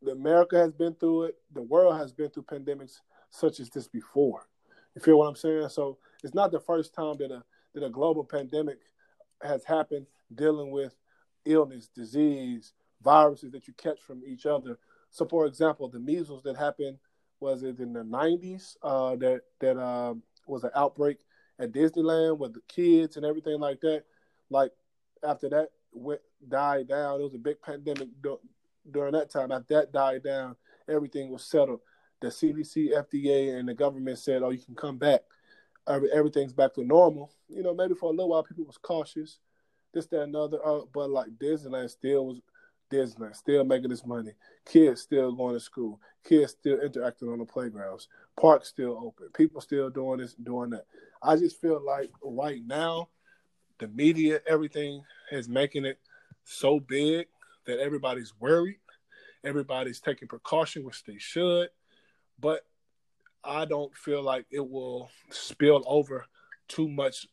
America 0.09 0.57
has 0.57 0.71
been 0.71 0.93
through 0.95 1.23
it. 1.23 1.35
The 1.53 1.61
world 1.61 1.97
has 1.97 2.11
been 2.11 2.29
through 2.29 2.43
pandemics 2.43 2.99
such 3.29 3.59
as 3.59 3.69
this 3.69 3.87
before. 3.87 4.47
You 4.95 5.01
feel 5.01 5.17
what 5.17 5.27
I'm 5.27 5.35
saying? 5.35 5.69
So 5.69 5.97
it's 6.23 6.33
not 6.33 6.51
the 6.51 6.59
first 6.59 6.93
time 6.93 7.15
that 7.19 7.31
a 7.31 7.43
that 7.73 7.83
a 7.83 7.89
global 7.89 8.23
pandemic 8.23 8.79
has 9.43 9.65
happened 9.65 10.07
dealing 10.33 10.71
with 10.71 10.95
illness, 11.43 11.89
disease, 11.93 12.73
viruses 13.03 13.51
that 13.51 13.67
you 13.67 13.73
catch 13.73 14.01
from 14.01 14.23
each 14.25 14.45
other. 14.45 14.79
So, 15.11 15.25
for 15.25 15.45
example, 15.45 15.89
the 15.89 15.99
measles 15.99 16.43
that 16.43 16.57
happened 16.57 16.97
was 17.39 17.63
it 17.63 17.79
in 17.79 17.93
the 17.93 18.03
90s 18.03 18.75
uh, 18.81 19.15
that 19.17 19.41
that 19.59 19.77
uh, 19.77 20.15
was 20.47 20.63
an 20.63 20.71
outbreak 20.75 21.17
at 21.59 21.71
Disneyland 21.71 22.37
with 22.37 22.53
the 22.53 22.61
kids 22.67 23.17
and 23.17 23.25
everything 23.25 23.59
like 23.59 23.81
that. 23.81 24.03
Like 24.49 24.71
after 25.23 25.49
that 25.49 25.69
went 25.91 26.21
died 26.47 26.87
down, 26.87 27.19
it 27.19 27.23
was 27.23 27.35
a 27.35 27.39
big 27.39 27.61
pandemic 27.61 28.09
during 28.91 29.13
that 29.13 29.29
time. 29.29 29.51
After 29.51 29.75
that 29.75 29.91
died 29.91 30.23
down, 30.23 30.55
everything 30.89 31.31
was 31.31 31.43
settled. 31.43 31.81
The 32.21 32.27
CDC, 32.27 32.93
FDA, 32.93 33.59
and 33.59 33.67
the 33.67 33.73
government 33.73 34.17
said, 34.17 34.41
"Oh, 34.41 34.49
you 34.49 34.59
can 34.59 34.75
come 34.75 34.97
back. 34.97 35.21
Everything's 35.87 36.53
back 36.53 36.73
to 36.75 36.83
normal." 36.83 37.31
You 37.49 37.63
know, 37.63 37.73
maybe 37.73 37.93
for 37.93 38.07
a 38.07 38.11
little 38.11 38.29
while 38.29 38.43
people 38.43 38.65
was 38.65 38.77
cautious, 38.77 39.39
this, 39.93 40.07
that, 40.07 40.23
another. 40.23 40.65
Uh, 40.65 40.81
but 40.93 41.09
like 41.09 41.29
Disneyland 41.37 41.89
still 41.89 42.25
was 42.25 42.41
Disneyland, 42.91 43.35
still 43.35 43.63
making 43.63 43.89
this 43.89 44.05
money. 44.05 44.31
Kids 44.65 45.01
still 45.01 45.31
going 45.31 45.55
to 45.55 45.59
school. 45.59 45.99
Kids 46.23 46.51
still 46.51 46.79
interacting 46.79 47.29
on 47.29 47.39
the 47.39 47.45
playgrounds. 47.45 48.07
Parks 48.39 48.69
still 48.69 48.97
open. 49.03 49.29
People 49.33 49.61
still 49.61 49.89
doing 49.89 50.19
this, 50.19 50.33
doing 50.35 50.71
that. 50.71 50.85
I 51.21 51.35
just 51.35 51.59
feel 51.59 51.83
like 51.83 52.11
right 52.23 52.61
now, 52.65 53.09
the 53.79 53.87
media, 53.87 54.39
everything 54.47 55.03
is 55.31 55.49
making 55.49 55.85
it 55.85 55.99
so 56.43 56.79
big 56.79 57.27
that 57.65 57.79
everybody's 57.79 58.33
worried. 58.39 58.79
Everybody's 59.43 59.99
taking 59.99 60.27
precaution, 60.27 60.83
which 60.83 61.03
they 61.03 61.17
should. 61.17 61.69
But 62.39 62.61
I 63.43 63.65
don't 63.65 63.95
feel 63.95 64.23
like 64.23 64.45
it 64.51 64.67
will 64.67 65.09
spill 65.29 65.83
over 65.85 66.25
too 66.67 66.89
much 66.89 67.27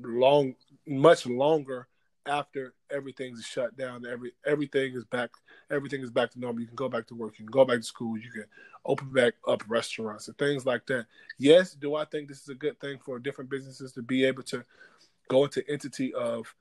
long, 0.00 0.54
much 0.86 1.26
longer 1.26 1.88
after 2.26 2.74
everything's 2.90 3.44
shut 3.44 3.76
down. 3.76 4.04
Every 4.06 4.32
everything 4.46 4.94
is 4.94 5.04
back. 5.04 5.30
Everything 5.70 6.02
is 6.02 6.10
back 6.10 6.30
to 6.32 6.40
normal. 6.40 6.60
You 6.60 6.66
can 6.66 6.76
go 6.76 6.88
back 6.88 7.06
to 7.08 7.14
work. 7.14 7.38
You 7.38 7.44
can 7.44 7.52
go 7.52 7.64
back 7.64 7.78
to 7.78 7.82
school. 7.82 8.16
You 8.18 8.30
can 8.30 8.44
open 8.84 9.10
back 9.10 9.34
up 9.46 9.62
restaurants 9.68 10.28
and 10.28 10.36
things 10.38 10.66
like 10.66 10.86
that. 10.86 11.06
Yes, 11.38 11.74
do 11.74 11.94
I 11.94 12.04
think 12.04 12.28
this 12.28 12.42
is 12.42 12.48
a 12.48 12.54
good 12.54 12.80
thing 12.80 12.98
for 13.04 13.18
different 13.18 13.50
businesses 13.50 13.92
to 13.92 14.02
be 14.02 14.24
able 14.24 14.42
to 14.44 14.64
go 15.28 15.44
into 15.44 15.68
entity 15.70 16.12
of 16.14 16.54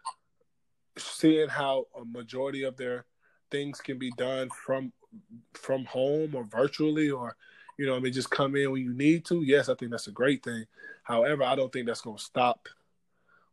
seeing 0.97 1.50
how 1.50 1.88
a 2.00 2.05
majority 2.05 2.63
of 2.63 2.77
their 2.77 3.05
things 3.51 3.81
can 3.81 3.97
be 3.97 4.12
done 4.12 4.50
from 4.50 4.91
from 5.53 5.85
home 5.85 6.33
or 6.33 6.43
virtually 6.43 7.09
or 7.09 7.35
you 7.77 7.85
know 7.85 7.95
I 7.95 8.00
mean 8.00 8.13
just 8.13 8.31
come 8.31 8.55
in 8.55 8.71
when 8.71 8.81
you 8.81 8.93
need 8.93 9.25
to 9.25 9.43
yes 9.43 9.69
I 9.69 9.75
think 9.75 9.91
that's 9.91 10.07
a 10.07 10.12
great 10.12 10.43
thing. 10.43 10.65
However 11.03 11.43
I 11.43 11.55
don't 11.55 11.71
think 11.71 11.85
that's 11.85 12.01
going 12.01 12.17
to 12.17 12.23
stop 12.23 12.67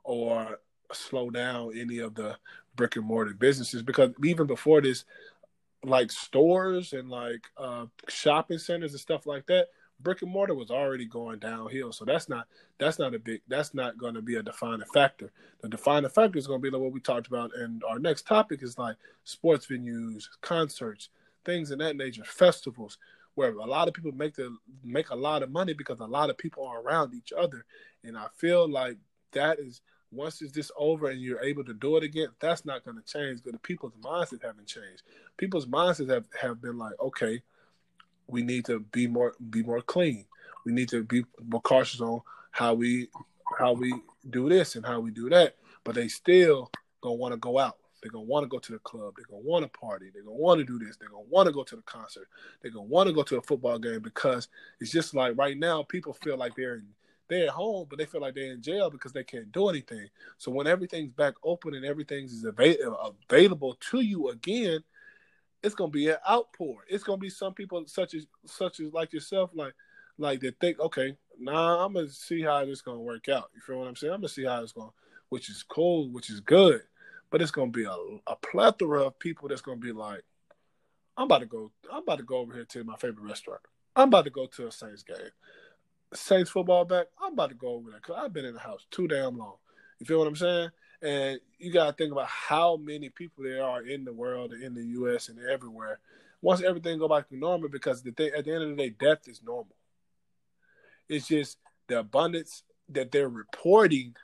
or 0.04 0.58
slow 0.92 1.30
down 1.30 1.72
any 1.76 1.98
of 1.98 2.14
the 2.14 2.36
brick 2.76 2.96
and 2.96 3.04
mortar 3.04 3.34
businesses 3.34 3.82
because 3.82 4.10
even 4.24 4.46
before 4.46 4.80
this 4.80 5.04
like 5.84 6.10
stores 6.10 6.92
and 6.92 7.08
like 7.08 7.42
uh 7.56 7.86
shopping 8.08 8.58
centers 8.58 8.92
and 8.92 9.00
stuff 9.00 9.26
like 9.26 9.46
that 9.46 9.68
brick 10.02 10.22
and 10.22 10.30
mortar 10.30 10.54
was 10.54 10.70
already 10.70 11.04
going 11.04 11.38
downhill. 11.38 11.92
So 11.92 12.04
that's 12.04 12.28
not 12.28 12.46
that's 12.78 12.98
not 12.98 13.14
a 13.14 13.18
big 13.18 13.42
that's 13.48 13.74
not 13.74 13.98
going 13.98 14.14
to 14.14 14.22
be 14.22 14.36
a 14.36 14.42
defining 14.42 14.86
factor. 14.92 15.30
The 15.60 15.68
defining 15.68 16.10
factor 16.10 16.38
is 16.38 16.46
going 16.46 16.60
to 16.60 16.62
be 16.62 16.70
like 16.70 16.82
what 16.82 16.92
we 16.92 17.00
talked 17.00 17.26
about, 17.26 17.50
and 17.56 17.82
our 17.84 17.98
next 17.98 18.26
topic 18.26 18.62
is 18.62 18.78
like 18.78 18.96
sports 19.24 19.66
venues, 19.66 20.24
concerts, 20.40 21.08
things 21.44 21.70
in 21.70 21.78
that 21.78 21.96
nature, 21.96 22.24
festivals, 22.24 22.98
where 23.34 23.52
a 23.52 23.66
lot 23.66 23.88
of 23.88 23.94
people 23.94 24.12
make 24.12 24.34
the 24.34 24.56
make 24.84 25.10
a 25.10 25.16
lot 25.16 25.42
of 25.42 25.50
money 25.50 25.72
because 25.72 26.00
a 26.00 26.06
lot 26.06 26.30
of 26.30 26.38
people 26.38 26.66
are 26.66 26.80
around 26.80 27.14
each 27.14 27.32
other, 27.36 27.64
and 28.04 28.16
I 28.16 28.26
feel 28.36 28.68
like 28.68 28.98
that 29.32 29.58
is. 29.58 29.80
Once 30.12 30.42
it's 30.42 30.50
this 30.50 30.72
over 30.76 31.08
and 31.08 31.20
you're 31.20 31.40
able 31.40 31.62
to 31.62 31.72
do 31.72 31.96
it 31.96 32.02
again, 32.02 32.26
that's 32.40 32.64
not 32.64 32.84
going 32.84 32.96
to 32.96 33.02
change. 33.04 33.42
But 33.44 33.52
the 33.52 33.60
people's 33.60 33.92
mindsets 34.02 34.42
haven't 34.42 34.66
changed. 34.66 35.02
People's 35.36 35.66
mindsets 35.66 36.10
have, 36.10 36.24
have 36.42 36.60
been 36.60 36.78
like, 36.78 36.94
okay, 36.98 37.40
we 38.30 38.42
need 38.42 38.64
to 38.66 38.80
be 38.80 39.06
more 39.06 39.34
be 39.50 39.62
more 39.62 39.82
clean. 39.82 40.26
We 40.64 40.72
need 40.72 40.88
to 40.90 41.04
be 41.04 41.24
more 41.46 41.60
cautious 41.60 42.00
on 42.00 42.20
how 42.50 42.74
we 42.74 43.08
how 43.58 43.72
we 43.72 43.94
do 44.28 44.48
this 44.48 44.76
and 44.76 44.84
how 44.84 45.00
we 45.00 45.10
do 45.10 45.28
that. 45.30 45.56
But 45.84 45.94
they 45.94 46.08
still 46.08 46.70
gonna 47.00 47.14
want 47.14 47.32
to 47.32 47.38
go 47.38 47.58
out. 47.58 47.76
They're 48.02 48.10
gonna 48.10 48.24
want 48.24 48.44
to 48.44 48.48
go 48.48 48.58
to 48.58 48.72
the 48.72 48.78
club. 48.78 49.14
They're 49.16 49.26
gonna 49.28 49.42
want 49.42 49.64
to 49.64 49.78
party. 49.78 50.10
They're 50.12 50.22
gonna 50.22 50.36
want 50.36 50.60
to 50.60 50.64
do 50.64 50.84
this. 50.84 50.96
They're 50.96 51.08
gonna 51.08 51.24
want 51.28 51.46
to 51.46 51.52
go 51.52 51.64
to 51.64 51.76
the 51.76 51.82
concert. 51.82 52.28
They're 52.62 52.70
gonna 52.70 52.86
want 52.86 53.08
to 53.08 53.14
go 53.14 53.22
to 53.22 53.38
a 53.38 53.42
football 53.42 53.78
game 53.78 54.00
because 54.00 54.48
it's 54.80 54.92
just 54.92 55.14
like 55.14 55.36
right 55.36 55.58
now 55.58 55.82
people 55.82 56.14
feel 56.14 56.36
like 56.36 56.54
they're 56.54 56.76
in, 56.76 56.86
they're 57.28 57.44
at 57.44 57.50
home, 57.50 57.86
but 57.88 57.98
they 57.98 58.06
feel 58.06 58.20
like 58.20 58.34
they're 58.34 58.52
in 58.52 58.62
jail 58.62 58.90
because 58.90 59.12
they 59.12 59.24
can't 59.24 59.52
do 59.52 59.68
anything. 59.68 60.08
So 60.38 60.50
when 60.50 60.66
everything's 60.66 61.12
back 61.12 61.34
open 61.44 61.74
and 61.74 61.84
everything's 61.84 62.44
available 62.44 63.16
available 63.28 63.74
to 63.90 64.00
you 64.00 64.30
again, 64.30 64.82
it's 65.62 65.74
gonna 65.74 65.90
be 65.90 66.08
an 66.08 66.16
outpour. 66.28 66.84
It's 66.88 67.04
gonna 67.04 67.18
be 67.18 67.30
some 67.30 67.54
people 67.54 67.82
such 67.86 68.14
as 68.14 68.26
such 68.46 68.80
as 68.80 68.92
like 68.92 69.12
yourself, 69.12 69.50
like 69.54 69.74
like 70.18 70.40
they 70.40 70.52
think, 70.60 70.78
okay, 70.80 71.16
nah, 71.38 71.84
I'm 71.84 71.94
gonna 71.94 72.08
see 72.08 72.42
how 72.42 72.64
this 72.64 72.82
gonna 72.82 73.00
work 73.00 73.28
out. 73.28 73.50
You 73.54 73.60
feel 73.60 73.78
what 73.78 73.88
I'm 73.88 73.96
saying? 73.96 74.12
I'm 74.12 74.20
gonna 74.20 74.28
see 74.28 74.44
how 74.44 74.62
it's 74.62 74.72
going, 74.72 74.90
which 75.28 75.48
is 75.48 75.62
cool, 75.62 76.10
which 76.10 76.30
is 76.30 76.40
good, 76.40 76.82
but 77.30 77.42
it's 77.42 77.50
gonna 77.50 77.70
be 77.70 77.84
a, 77.84 77.96
a 78.26 78.36
plethora 78.36 79.04
of 79.04 79.18
people 79.18 79.48
that's 79.48 79.62
gonna 79.62 79.78
be 79.78 79.92
like, 79.92 80.22
I'm 81.16 81.24
about 81.24 81.40
to 81.40 81.46
go, 81.46 81.70
I'm 81.92 82.02
about 82.02 82.18
to 82.18 82.24
go 82.24 82.38
over 82.38 82.54
here 82.54 82.64
to 82.64 82.84
my 82.84 82.96
favorite 82.96 83.26
restaurant. 83.26 83.60
I'm 83.96 84.08
about 84.08 84.24
to 84.24 84.30
go 84.30 84.46
to 84.46 84.68
a 84.68 84.72
Saints 84.72 85.02
game. 85.02 85.16
Saints 86.14 86.50
football 86.50 86.84
back. 86.84 87.06
I'm 87.22 87.34
about 87.34 87.50
to 87.50 87.54
go 87.54 87.68
over 87.68 87.90
there 87.90 88.00
because 88.00 88.16
I've 88.18 88.32
been 88.32 88.44
in 88.44 88.54
the 88.54 88.60
house 88.60 88.86
too 88.90 89.06
damn 89.08 89.36
long. 89.36 89.56
You 89.98 90.06
feel 90.06 90.18
what 90.18 90.28
I'm 90.28 90.36
saying? 90.36 90.70
And 91.02 91.40
you 91.58 91.72
got 91.72 91.86
to 91.86 91.92
think 91.92 92.12
about 92.12 92.28
how 92.28 92.76
many 92.76 93.08
people 93.08 93.44
there 93.44 93.64
are 93.64 93.82
in 93.82 94.04
the 94.04 94.12
world, 94.12 94.52
in 94.52 94.74
the 94.74 94.84
U.S. 94.84 95.28
and 95.28 95.38
everywhere. 95.38 95.98
Once 96.42 96.62
everything 96.62 96.98
go 96.98 97.08
back 97.08 97.28
to 97.28 97.36
normal, 97.36 97.68
because 97.68 98.02
the 98.02 98.10
at 98.36 98.44
the 98.44 98.52
end 98.52 98.62
of 98.62 98.70
the 98.70 98.76
day, 98.76 98.90
death 98.90 99.26
is 99.26 99.42
normal. 99.42 99.74
It's 101.08 101.28
just 101.28 101.58
the 101.88 102.00
abundance 102.00 102.62
that 102.90 103.10
they're 103.10 103.28
reporting 103.28 104.14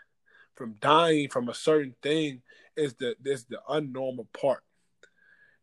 from 0.55 0.77
dying 0.81 1.29
from 1.29 1.49
a 1.49 1.55
certain 1.55 1.95
thing 2.03 2.43
is 2.77 2.95
the 2.95 3.15
is 3.25 3.45
the 3.45 3.61
unnormal 3.69 4.27
part. 4.39 4.63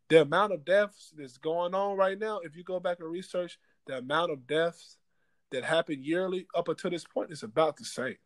The 0.09 0.21
amount 0.21 0.53
of 0.53 0.65
deaths 0.65 1.13
that's 1.17 1.37
going 1.37 1.73
on 1.73 1.97
right 1.97 2.19
now, 2.19 2.39
if 2.39 2.55
you 2.55 2.63
go 2.63 2.79
back 2.79 2.99
and 2.99 3.09
research 3.09 3.57
the 3.87 3.97
amount 3.97 4.31
of 4.31 4.47
deaths 4.47 4.97
that 5.51 5.63
happen 5.63 6.03
yearly 6.03 6.47
up 6.55 6.67
until 6.67 6.91
this 6.91 7.05
point, 7.05 7.31
is 7.31 7.43
about 7.43 7.77
the 7.77 7.85
same. 7.85 8.17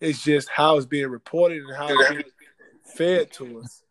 It's 0.00 0.22
just 0.22 0.48
how 0.48 0.76
it's 0.76 0.86
being 0.86 1.08
reported 1.08 1.62
and 1.64 1.76
how 1.76 1.88
it's 1.90 2.10
being 2.10 2.22
fed 2.84 3.32
to 3.32 3.60
us. 3.60 3.82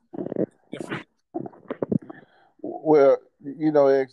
Well, 2.61 3.17
you 3.43 3.71
know, 3.71 3.89
I 3.89 4.05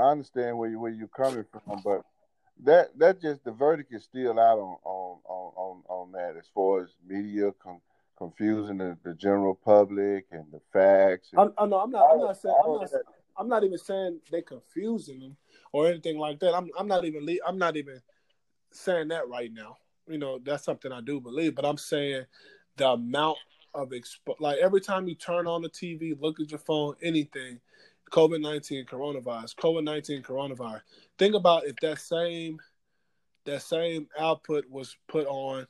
understand 0.00 0.58
where 0.58 0.70
you 0.70 0.78
where 0.78 0.92
you're 0.92 1.08
coming 1.08 1.44
from, 1.50 1.80
but 1.84 2.02
that 2.64 2.96
that 2.98 3.20
just 3.20 3.44
the 3.44 3.50
verdict 3.50 3.92
is 3.92 4.04
still 4.04 4.38
out 4.38 4.58
on 4.58 4.76
on 4.84 5.18
on 5.26 5.82
on, 5.88 6.12
that 6.12 6.36
as 6.38 6.46
far 6.54 6.82
as 6.82 6.90
media 7.06 7.50
con, 7.62 7.80
confusing 8.16 8.78
the, 8.78 8.96
the 9.04 9.14
general 9.14 9.54
public 9.54 10.26
and 10.30 10.44
the 10.52 10.60
facts. 10.72 11.30
And 11.32 11.52
I, 11.58 11.64
I 11.64 11.66
know 11.66 11.80
I'm 11.80 11.90
not 11.90 12.10
I'm 12.12 12.20
not 12.20 12.36
saying 12.36 12.54
I'm 12.64 12.72
not, 12.72 12.90
I'm 13.36 13.48
not 13.48 13.64
even 13.64 13.78
saying 13.78 14.20
they 14.30 14.42
confusing 14.42 15.18
them 15.20 15.36
or 15.72 15.88
anything 15.88 16.18
like 16.18 16.38
that. 16.40 16.54
I'm 16.54 16.68
I'm 16.78 16.86
not 16.86 17.04
even 17.04 17.26
I'm 17.44 17.58
not 17.58 17.76
even 17.76 18.00
saying 18.70 19.08
that 19.08 19.28
right 19.28 19.52
now 19.52 19.76
you 20.08 20.18
know 20.18 20.38
that's 20.44 20.64
something 20.64 20.92
I 20.92 21.00
do 21.00 21.20
believe. 21.20 21.54
But 21.54 21.64
I'm 21.64 21.78
saying 21.78 22.24
the 22.76 22.90
amount 22.90 23.38
of 23.74 23.90
expo- 23.90 24.40
like 24.40 24.58
every 24.58 24.80
time 24.80 25.08
you 25.08 25.14
turn 25.14 25.46
on 25.46 25.62
the 25.62 25.70
TV, 25.70 26.14
look 26.18 26.40
at 26.40 26.50
your 26.50 26.60
phone, 26.60 26.94
anything, 27.02 27.60
COVID 28.10 28.40
nineteen, 28.40 28.84
coronavirus, 28.86 29.56
COVID 29.56 29.84
nineteen, 29.84 30.22
coronavirus. 30.22 30.82
Think 31.18 31.34
about 31.34 31.66
if 31.66 31.76
that 31.82 31.98
same 31.98 32.58
that 33.44 33.62
same 33.62 34.08
output 34.18 34.64
was 34.68 34.96
put 35.08 35.26
on 35.26 35.66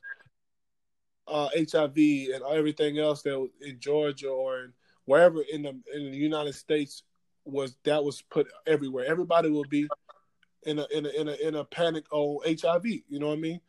uh, 1.29 1.49
HIV 1.55 1.97
and 1.97 2.43
everything 2.51 2.99
else 2.99 3.23
that 3.23 3.49
in 3.61 3.79
Georgia 3.79 4.29
or 4.29 4.65
in 4.65 4.73
wherever 5.05 5.43
in 5.51 5.63
the 5.63 5.71
in 5.95 6.11
the 6.11 6.17
United 6.17 6.55
States 6.55 7.03
was 7.45 7.77
that 7.85 8.03
was 8.05 8.23
put 8.23 8.47
everywhere. 8.67 9.07
Everybody 9.07 9.49
will 9.49 9.65
be 9.71 9.89
in 10.65 10.79
a 10.79 10.87
in 10.91 11.07
a 11.07 11.09
in 11.09 11.29
a 11.29 11.33
in 11.35 11.55
a 11.55 11.65
panic 11.65 12.05
on 12.13 12.41
HIV. 12.45 12.85
You 12.85 13.19
know 13.19 13.29
what 13.29 13.39
I 13.39 13.41
mean? 13.41 13.61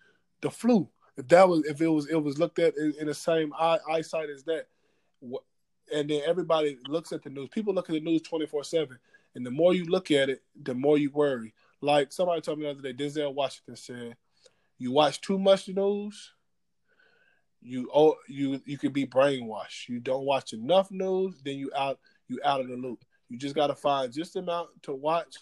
The 0.42 0.50
flu. 0.52 0.88
If 1.18 1.28
that 1.30 1.48
was 1.48 1.66
if 1.66 1.82
it 1.82 1.88
was 1.88 2.08
it 2.08 2.22
was 2.22 2.38
looked 2.38 2.60
at 2.60 2.78
in, 2.78 2.94
in 3.00 3.08
the 3.08 3.14
same 3.14 3.54
eye, 3.58 3.80
eyesight 3.90 4.30
as 4.30 4.44
that, 4.44 4.68
and 5.94 6.10
then 6.10 6.22
everybody 6.26 6.78
looks 6.88 7.12
at 7.12 7.24
the 7.24 7.30
news. 7.30 7.50
People 7.50 7.74
look 7.74 7.90
at 7.90 7.94
the 7.94 8.00
news 8.00 8.22
twenty 8.22 8.46
four 8.46 8.64
seven, 8.64 8.98
and 9.36 9.46
the 9.46 9.52
more 9.52 9.74
you 9.74 9.86
look 9.86 10.12
at 10.12 10.30
it, 10.30 10.44
the 10.64 10.74
more 10.74 10.98
you 10.98 11.12
worry. 11.12 11.54
Like 11.82 12.12
somebody 12.12 12.42
told 12.42 12.60
me 12.60 12.66
the 12.66 12.72
other 12.72 12.82
day, 12.82 12.94
Denzel 12.94 13.34
Washington 13.34 13.76
said, 13.76 14.16
"You 14.78 14.92
watch 14.92 15.22
too 15.22 15.40
much 15.40 15.68
news, 15.68 16.32
you 17.62 17.90
oh 17.94 18.16
you 18.28 18.62
you 18.66 18.78
can 18.78 18.92
be 18.92 19.06
brainwashed. 19.06 19.90
You 19.90 20.00
don't 20.00 20.26
watch 20.26 20.54
enough 20.54 20.92
news, 20.92 21.42
then 21.44 21.58
you 21.58 21.72
out 21.76 22.00
you 22.28 22.40
out 22.46 22.62
of 22.62 22.68
the 22.68 22.76
loop. 22.76 23.04
You 23.30 23.38
just 23.38 23.56
got 23.56 23.68
to 23.68 23.76
find 23.76 24.12
just 24.12 24.36
amount 24.36 24.70
to 24.84 24.94
watch 24.94 25.36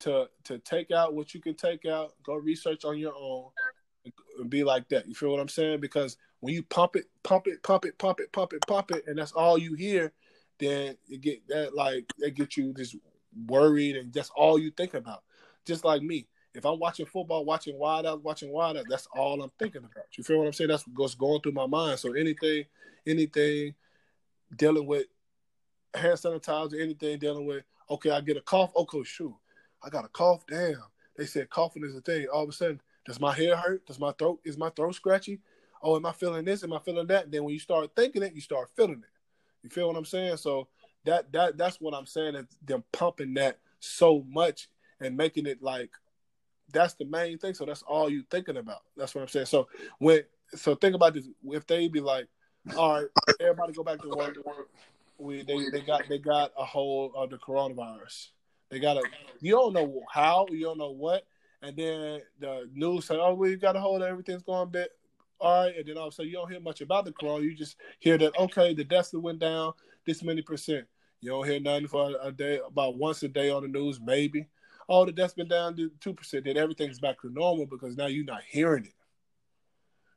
to 0.00 0.28
to 0.44 0.58
take 0.58 0.90
out 0.90 1.14
what 1.14 1.34
you 1.34 1.40
can 1.40 1.54
take 1.54 1.84
out. 1.86 2.14
Go 2.24 2.34
research 2.34 2.84
on 2.84 2.98
your 2.98 3.14
own, 3.16 3.50
and 4.38 4.50
be 4.50 4.64
like 4.64 4.88
that. 4.88 5.06
You 5.06 5.14
feel 5.14 5.30
what 5.30 5.40
I'm 5.40 5.48
saying? 5.48 5.80
Because 5.80 6.16
when 6.40 6.54
you 6.54 6.62
pump 6.64 6.96
it, 6.96 7.06
pump 7.22 7.46
it, 7.46 7.62
pump 7.62 7.84
it, 7.84 7.98
pump 7.98 8.20
it, 8.20 8.32
pump 8.32 8.52
it, 8.52 8.66
pump 8.66 8.90
it, 8.90 9.04
and 9.06 9.18
that's 9.18 9.32
all 9.32 9.58
you 9.58 9.74
hear, 9.74 10.12
then 10.58 10.96
you 11.06 11.18
get 11.18 11.46
that 11.48 11.74
like 11.74 12.12
that 12.18 12.32
get 12.32 12.56
you 12.56 12.72
just 12.74 12.96
worried 13.46 13.96
and 13.96 14.12
that's 14.12 14.30
all 14.30 14.58
you 14.58 14.70
think 14.70 14.94
about. 14.94 15.22
Just 15.64 15.84
like 15.84 16.02
me. 16.02 16.26
If 16.54 16.66
I'm 16.66 16.78
watching 16.78 17.06
football, 17.06 17.44
watching 17.44 17.78
wide 17.78 18.04
out, 18.04 18.22
watching 18.22 18.52
wide 18.52 18.76
out, 18.76 18.84
that's 18.88 19.08
all 19.16 19.42
I'm 19.42 19.52
thinking 19.58 19.84
about. 19.84 20.04
You 20.16 20.22
feel 20.22 20.38
what 20.38 20.46
I'm 20.46 20.52
saying? 20.52 20.68
That's 20.68 20.84
what's 20.94 21.14
going 21.14 21.40
through 21.40 21.52
my 21.52 21.66
mind. 21.66 21.98
So 21.98 22.12
anything, 22.12 22.64
anything 23.06 23.74
dealing 24.54 24.86
with 24.86 25.06
hand 25.94 26.18
sanitizer, 26.18 26.80
anything 26.80 27.18
dealing 27.18 27.46
with, 27.46 27.64
okay, 27.88 28.10
I 28.10 28.20
get 28.20 28.36
a 28.36 28.42
cough. 28.42 28.72
Okay, 28.76 29.02
shoot. 29.04 29.34
I 29.82 29.88
got 29.88 30.04
a 30.04 30.08
cough. 30.08 30.44
Damn. 30.46 30.82
They 31.16 31.26
said 31.26 31.48
coughing 31.50 31.84
is 31.84 31.94
a 31.94 32.00
thing. 32.00 32.26
All 32.32 32.42
of 32.42 32.50
a 32.50 32.52
sudden, 32.52 32.80
does 33.04 33.20
my 33.20 33.32
hair 33.32 33.56
hurt? 33.56 33.86
Does 33.86 33.98
my 33.98 34.12
throat 34.12 34.40
is 34.44 34.56
my 34.56 34.70
throat 34.70 34.94
scratchy? 34.94 35.40
Oh, 35.82 35.96
am 35.96 36.06
I 36.06 36.12
feeling 36.12 36.44
this? 36.44 36.62
Am 36.62 36.72
I 36.72 36.78
feeling 36.78 37.06
that? 37.08 37.30
Then 37.30 37.44
when 37.44 37.54
you 37.54 37.60
start 37.60 37.90
thinking 37.96 38.22
it, 38.22 38.34
you 38.34 38.40
start 38.40 38.70
feeling 38.76 39.02
it. 39.02 39.10
You 39.62 39.70
feel 39.70 39.88
what 39.88 39.96
I'm 39.96 40.04
saying? 40.04 40.36
So 40.36 40.68
that 41.04 41.32
that 41.32 41.58
that's 41.58 41.80
what 41.80 41.94
I'm 41.94 42.06
saying 42.06 42.36
is 42.36 42.46
them 42.64 42.84
pumping 42.92 43.34
that 43.34 43.58
so 43.80 44.24
much 44.28 44.68
and 45.00 45.16
making 45.16 45.46
it 45.46 45.62
like 45.62 45.90
that's 46.72 46.94
the 46.94 47.04
main 47.04 47.38
thing. 47.38 47.54
So 47.54 47.64
that's 47.64 47.82
all 47.82 48.08
you 48.08 48.24
thinking 48.30 48.56
about. 48.56 48.82
That's 48.96 49.14
what 49.14 49.22
I'm 49.22 49.28
saying. 49.28 49.46
So 49.46 49.68
when 49.98 50.22
so 50.54 50.74
think 50.74 50.94
about 50.94 51.14
this. 51.14 51.28
If 51.44 51.66
they 51.66 51.88
be 51.88 52.00
like, 52.00 52.28
all 52.76 52.94
right, 52.94 53.08
everybody 53.40 53.72
go 53.72 53.82
back 53.82 54.00
to 54.02 54.08
work. 54.10 54.36
We 55.18 55.42
they, 55.42 55.70
they 55.70 55.80
got 55.80 56.08
they 56.08 56.18
got 56.18 56.52
a 56.56 56.64
hold 56.64 57.12
of 57.16 57.24
uh, 57.24 57.26
the 57.26 57.38
coronavirus. 57.38 58.28
They 58.70 58.80
got 58.80 58.96
a 58.96 59.02
you 59.40 59.52
don't 59.52 59.72
know 59.72 60.02
how, 60.10 60.46
you 60.50 60.62
don't 60.62 60.78
know 60.78 60.90
what, 60.90 61.26
and 61.62 61.76
then 61.76 62.20
the 62.38 62.68
news 62.74 63.06
said, 63.06 63.18
"Oh, 63.20 63.34
we 63.34 63.56
got 63.56 63.76
a 63.76 63.80
hold 63.80 64.02
of 64.02 64.08
everything's 64.08 64.42
going 64.42 64.70
bit." 64.70 64.90
All 65.40 65.64
right, 65.64 65.76
and 65.76 65.86
then 65.86 65.96
all 65.96 66.08
of 66.08 66.12
a 66.12 66.14
sudden 66.14 66.30
you 66.30 66.36
don't 66.36 66.50
hear 66.50 66.60
much 66.60 66.80
about 66.80 67.04
the 67.04 67.12
corona. 67.12 67.44
You 67.44 67.54
just 67.54 67.76
hear 67.98 68.18
that 68.18 68.38
okay, 68.38 68.74
the 68.74 68.84
deaths 68.84 69.12
went 69.12 69.38
down 69.38 69.72
this 70.06 70.22
many 70.22 70.42
percent. 70.42 70.86
You 71.20 71.30
don't 71.30 71.46
hear 71.46 71.60
nothing 71.60 71.86
for 71.86 72.16
a 72.20 72.32
day, 72.32 72.60
about 72.66 72.96
once 72.96 73.22
a 73.22 73.28
day 73.28 73.50
on 73.50 73.62
the 73.62 73.68
news, 73.68 74.00
maybe. 74.00 74.48
Oh, 74.88 75.04
the 75.04 75.12
deaths 75.12 75.34
been 75.34 75.48
down 75.48 75.76
to 75.76 75.90
two 76.00 76.14
percent. 76.14 76.44
Then 76.44 76.56
everything's 76.56 77.00
back 77.00 77.20
to 77.22 77.30
normal 77.30 77.66
because 77.66 77.96
now 77.96 78.06
you're 78.06 78.24
not 78.24 78.42
hearing 78.42 78.86
it. 78.86 78.94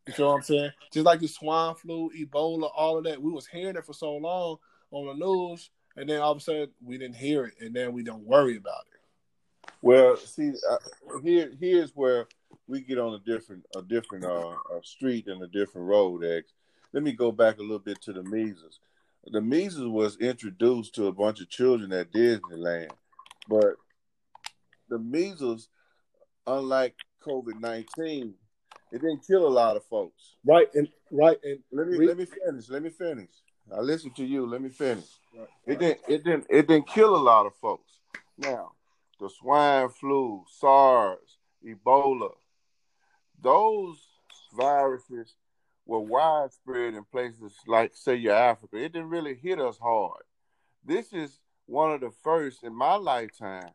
You 0.08 0.14
feel 0.14 0.28
what 0.28 0.36
I'm 0.36 0.42
saying? 0.44 0.72
Just 0.92 1.06
like 1.06 1.20
the 1.20 1.28
swine 1.28 1.76
flu, 1.76 2.12
Ebola, 2.20 2.70
all 2.76 2.98
of 2.98 3.04
that. 3.06 3.22
We 3.22 3.32
was 3.32 3.48
hearing 3.48 3.76
it 3.76 3.86
for 3.86 3.94
so 3.94 4.16
long 4.16 4.58
on 4.92 5.08
the 5.08 5.26
news, 5.26 5.70
and 5.96 6.10
then 6.10 6.22
all 6.22 6.32
of 6.32 6.38
a 6.38 6.42
sudden 6.42 6.70
we 6.84 6.98
didn't 6.98 7.16
hear 7.16 7.46
it, 7.46 7.54
and 7.60 7.76
then 7.76 7.94
we 7.94 8.04
don't 8.04 8.24
worry 8.24 8.58
about 8.58 8.86
it. 8.94 8.95
Well, 9.86 10.18
see, 10.18 10.52
uh, 10.68 10.78
here 11.22 11.52
here's 11.60 11.92
where 11.92 12.26
we 12.68 12.82
get 12.82 12.98
on 12.98 13.14
a 13.14 13.20
different 13.20 13.68
a 13.78 13.84
different 13.84 14.26
uh, 14.26 14.50
uh, 14.50 14.82
street 14.82 15.28
and 15.28 15.40
a 15.44 15.48
different 15.48 15.88
road. 15.88 16.26
X. 16.26 16.54
Let 16.92 17.04
me 17.04 17.12
go 17.12 17.32
back 17.32 17.60
a 17.60 17.62
little 17.62 17.78
bit 17.78 18.02
to 18.02 18.14
the 18.14 18.24
measles. 18.24 18.80
The 19.28 19.42
measles 19.42 19.88
was 19.88 20.18
introduced 20.18 20.96
to 20.96 21.06
a 21.06 21.12
bunch 21.12 21.40
of 21.40 21.50
children 21.50 21.94
at 21.94 22.12
Disneyland, 22.12 22.90
but 23.48 23.76
the 24.90 24.98
measles, 24.98 25.70
unlike 26.48 26.96
COVID 27.24 27.60
nineteen, 27.60 28.34
it 28.92 29.02
didn't 29.02 29.28
kill 29.28 29.46
a 29.46 29.50
lot 29.50 29.78
of 29.78 29.86
folks. 29.86 30.36
Right 30.44 30.68
and 30.74 30.88
right 31.12 31.38
and 31.44 31.60
Let 31.72 31.88
me 31.90 32.08
let 32.08 32.18
me 32.18 32.26
finish. 32.26 32.70
Let 32.70 32.82
me 32.82 32.90
finish. 32.90 33.30
I 33.72 33.82
listen 33.82 34.10
to 34.16 34.26
you. 34.26 34.48
Let 34.48 34.64
me 34.64 34.70
finish. 34.70 35.06
Right. 35.38 35.48
It 35.68 35.78
didn't. 35.78 36.00
It 36.08 36.24
didn't. 36.24 36.48
It 36.50 36.68
didn't 36.68 36.88
kill 36.88 37.16
a 37.16 37.22
lot 37.22 37.46
of 37.46 37.54
folks. 37.62 38.00
Now, 38.40 38.72
the 39.20 39.30
swine 39.30 39.90
flu, 39.90 40.44
SARS, 40.48 41.38
Ebola, 41.66 42.32
those 43.42 43.98
viruses 44.56 45.36
were 45.86 46.00
widespread 46.00 46.94
in 46.94 47.04
places 47.04 47.54
like, 47.68 47.92
say, 47.96 48.16
your 48.16 48.36
Africa. 48.36 48.78
It 48.78 48.94
didn't 48.94 49.10
really 49.10 49.36
hit 49.36 49.60
us 49.60 49.78
hard. 49.78 50.24
This 50.84 51.14
is 51.14 51.40
one 51.66 51.92
of 51.92 52.02
the 52.02 52.12
first 52.24 52.64
in 52.64 52.76
my 52.76 52.96
lifetime. 52.96 53.72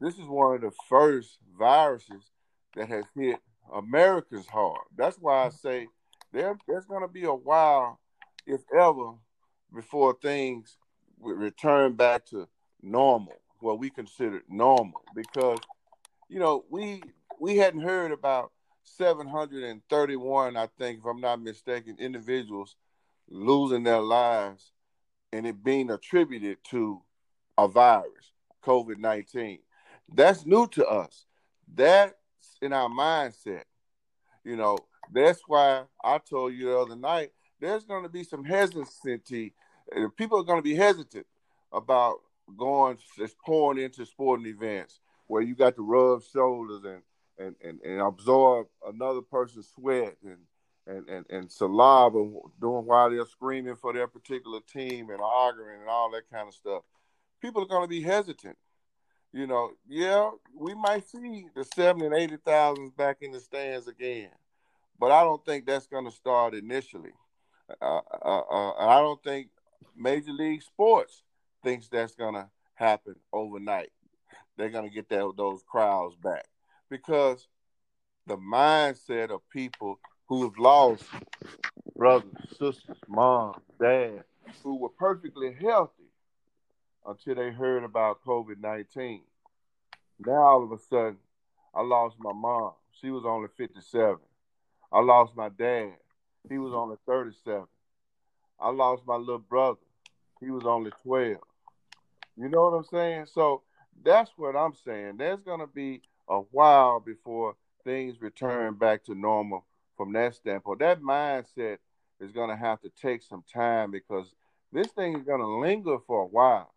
This 0.00 0.14
is 0.14 0.26
one 0.26 0.54
of 0.54 0.60
the 0.60 0.72
first 0.88 1.38
viruses 1.58 2.30
that 2.76 2.88
has 2.88 3.04
hit 3.16 3.38
Americans 3.74 4.46
hard. 4.46 4.82
That's 4.96 5.16
why 5.16 5.46
I 5.46 5.48
say 5.50 5.88
there, 6.32 6.56
there's 6.66 6.86
going 6.86 7.02
to 7.02 7.08
be 7.08 7.24
a 7.24 7.34
while, 7.34 7.98
if 8.46 8.60
ever, 8.78 9.12
before 9.74 10.16
things 10.20 10.76
return 11.20 11.94
back 11.94 12.24
to 12.26 12.48
normal, 12.80 13.40
what 13.60 13.78
we 13.78 13.90
considered 13.90 14.42
normal, 14.48 15.02
because 15.14 15.58
you 16.28 16.38
know 16.38 16.64
we 16.70 17.02
we 17.40 17.56
hadn't 17.56 17.82
heard 17.82 18.12
about 18.12 18.52
731, 18.96 20.56
I 20.56 20.66
think, 20.78 21.00
if 21.00 21.04
I'm 21.04 21.20
not 21.20 21.40
mistaken, 21.40 21.96
individuals 21.98 22.76
losing 23.28 23.82
their 23.82 24.00
lives 24.00 24.72
and 25.32 25.46
it 25.46 25.62
being 25.62 25.90
attributed 25.90 26.58
to 26.70 27.02
a 27.56 27.68
virus, 27.68 28.32
COVID 28.64 28.98
19. 28.98 29.58
That's 30.12 30.46
new 30.46 30.66
to 30.68 30.86
us. 30.86 31.26
That's 31.72 32.14
in 32.62 32.72
our 32.72 32.88
mindset. 32.88 33.64
You 34.44 34.56
know, 34.56 34.78
that's 35.12 35.42
why 35.46 35.84
I 36.02 36.18
told 36.18 36.54
you 36.54 36.66
the 36.66 36.78
other 36.78 36.96
night 36.96 37.32
there's 37.60 37.84
going 37.84 38.04
to 38.04 38.08
be 38.08 38.24
some 38.24 38.44
hesitancy. 38.44 39.52
People 40.16 40.40
are 40.40 40.44
going 40.44 40.58
to 40.58 40.68
be 40.68 40.76
hesitant 40.76 41.26
about 41.72 42.20
going, 42.56 42.98
just 43.16 43.38
pouring 43.38 43.82
into 43.82 44.04
sporting 44.06 44.46
events 44.46 45.00
where 45.26 45.42
you 45.42 45.54
got 45.54 45.76
to 45.76 45.82
rub 45.82 46.22
shoulders 46.22 46.84
and 46.84 47.02
and, 47.38 47.54
and, 47.62 47.80
and 47.82 48.00
absorb 48.00 48.66
another 48.86 49.22
person's 49.22 49.68
sweat 49.68 50.16
and, 50.24 50.38
and, 50.86 51.08
and, 51.08 51.26
and 51.30 51.50
saliva 51.50 52.18
doing 52.60 52.84
while 52.84 53.10
they're 53.10 53.24
screaming 53.26 53.76
for 53.76 53.92
their 53.92 54.08
particular 54.08 54.60
team 54.72 55.10
and 55.10 55.20
arguing 55.22 55.80
and 55.80 55.88
all 55.88 56.10
that 56.10 56.28
kind 56.32 56.48
of 56.48 56.54
stuff. 56.54 56.82
People 57.40 57.62
are 57.62 57.68
going 57.68 57.84
to 57.84 57.88
be 57.88 58.02
hesitant. 58.02 58.56
You 59.32 59.46
know, 59.46 59.72
yeah, 59.86 60.30
we 60.54 60.74
might 60.74 61.06
see 61.06 61.46
the 61.54 61.64
70 61.64 62.06
and 62.06 62.14
80,000 62.14 62.96
back 62.96 63.18
in 63.20 63.30
the 63.30 63.40
stands 63.40 63.86
again, 63.86 64.30
but 64.98 65.12
I 65.12 65.22
don't 65.22 65.44
think 65.44 65.66
that's 65.66 65.86
going 65.86 66.06
to 66.06 66.10
start 66.10 66.54
initially. 66.54 67.12
Uh, 67.80 68.00
uh, 68.24 68.40
uh, 68.50 68.72
I 68.78 69.00
don't 69.00 69.22
think 69.22 69.48
Major 69.94 70.32
League 70.32 70.62
Sports 70.62 71.22
thinks 71.62 71.88
that's 71.88 72.14
to 72.34 72.48
happen 72.74 73.16
overnight. 73.32 73.90
They're 74.56 74.70
to 74.88 74.94
get 74.94 75.08
that, 75.10 75.32
those 75.36 75.62
crowds 75.66 76.16
back 76.16 76.46
because 76.90 77.46
the 78.26 78.36
mindset 78.36 79.30
of 79.30 79.48
people 79.50 79.98
who 80.26 80.44
have 80.44 80.58
lost 80.58 81.04
brothers, 81.96 82.30
sisters, 82.50 82.96
mom, 83.08 83.60
dad, 83.80 84.24
who 84.62 84.76
were 84.76 84.88
perfectly 84.88 85.56
healthy 85.60 86.10
until 87.06 87.34
they 87.34 87.50
heard 87.50 87.84
about 87.84 88.22
COVID 88.24 88.60
19. 88.60 89.22
Now, 90.26 90.32
all 90.32 90.64
of 90.64 90.72
a 90.72 90.78
sudden, 90.78 91.18
I 91.74 91.82
lost 91.82 92.16
my 92.18 92.32
mom. 92.32 92.72
She 93.00 93.10
was 93.10 93.24
only 93.24 93.48
57. 93.56 94.16
I 94.92 95.00
lost 95.00 95.36
my 95.36 95.48
dad. 95.48 95.94
He 96.48 96.58
was 96.58 96.72
only 96.74 96.96
37. 97.06 97.64
I 98.60 98.70
lost 98.70 99.02
my 99.06 99.16
little 99.16 99.38
brother. 99.38 99.78
He 100.40 100.50
was 100.50 100.64
only 100.66 100.90
12. 101.04 101.36
You 102.38 102.48
know 102.48 102.70
what 102.70 102.76
I'm 102.76 102.84
saying? 102.84 103.26
So 103.32 103.62
that's 104.04 104.30
what 104.36 104.54
I'm 104.54 104.74
saying. 104.84 105.16
There's 105.16 105.40
going 105.40 105.60
to 105.60 105.66
be 105.66 106.02
a 106.28 106.38
while 106.38 107.00
before 107.00 107.56
things 107.84 108.20
return 108.20 108.74
back 108.74 109.04
to 109.04 109.14
normal 109.14 109.66
from 109.96 110.12
that 110.12 110.34
standpoint. 110.36 110.78
That 110.78 111.00
mindset 111.00 111.78
is 112.20 112.30
going 112.30 112.50
to 112.50 112.56
have 112.56 112.80
to 112.82 112.90
take 113.02 113.22
some 113.22 113.42
time 113.52 113.90
because 113.90 114.32
this 114.72 114.86
thing 114.88 115.16
is 115.16 115.24
going 115.24 115.40
to 115.40 115.46
linger 115.46 115.98
for 116.06 116.22
a 116.22 116.26
while. 116.26 116.72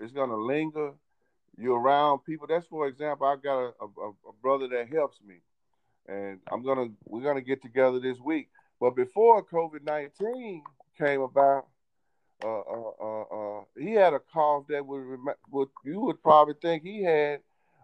It's 0.00 0.12
going 0.12 0.30
to 0.30 0.36
linger. 0.36 0.92
You're 1.56 1.78
around 1.78 2.20
people. 2.20 2.46
That's 2.48 2.66
for 2.66 2.88
example, 2.88 3.26
I 3.26 3.36
got 3.36 3.58
a, 3.58 3.72
a, 3.84 4.08
a 4.08 4.32
brother 4.40 4.66
that 4.68 4.88
helps 4.90 5.18
me, 5.24 5.36
and 6.08 6.40
I'm 6.50 6.62
gonna 6.64 6.86
we're 7.04 7.22
gonna 7.22 7.42
get 7.42 7.60
together 7.60 8.00
this 8.00 8.18
week. 8.18 8.48
But 8.80 8.96
before 8.96 9.44
COVID 9.44 9.84
nineteen 9.84 10.62
came 10.96 11.20
about, 11.20 11.66
uh, 12.42 12.60
uh, 12.60 12.90
uh, 13.00 13.22
uh, 13.22 13.64
he 13.78 13.92
had 13.92 14.14
a 14.14 14.20
cough 14.32 14.64
that 14.68 14.84
would, 14.84 15.18
would 15.50 15.68
you 15.84 16.00
would 16.00 16.22
probably 16.22 16.54
think 16.60 16.82
he 16.82 17.02
had 17.02 17.40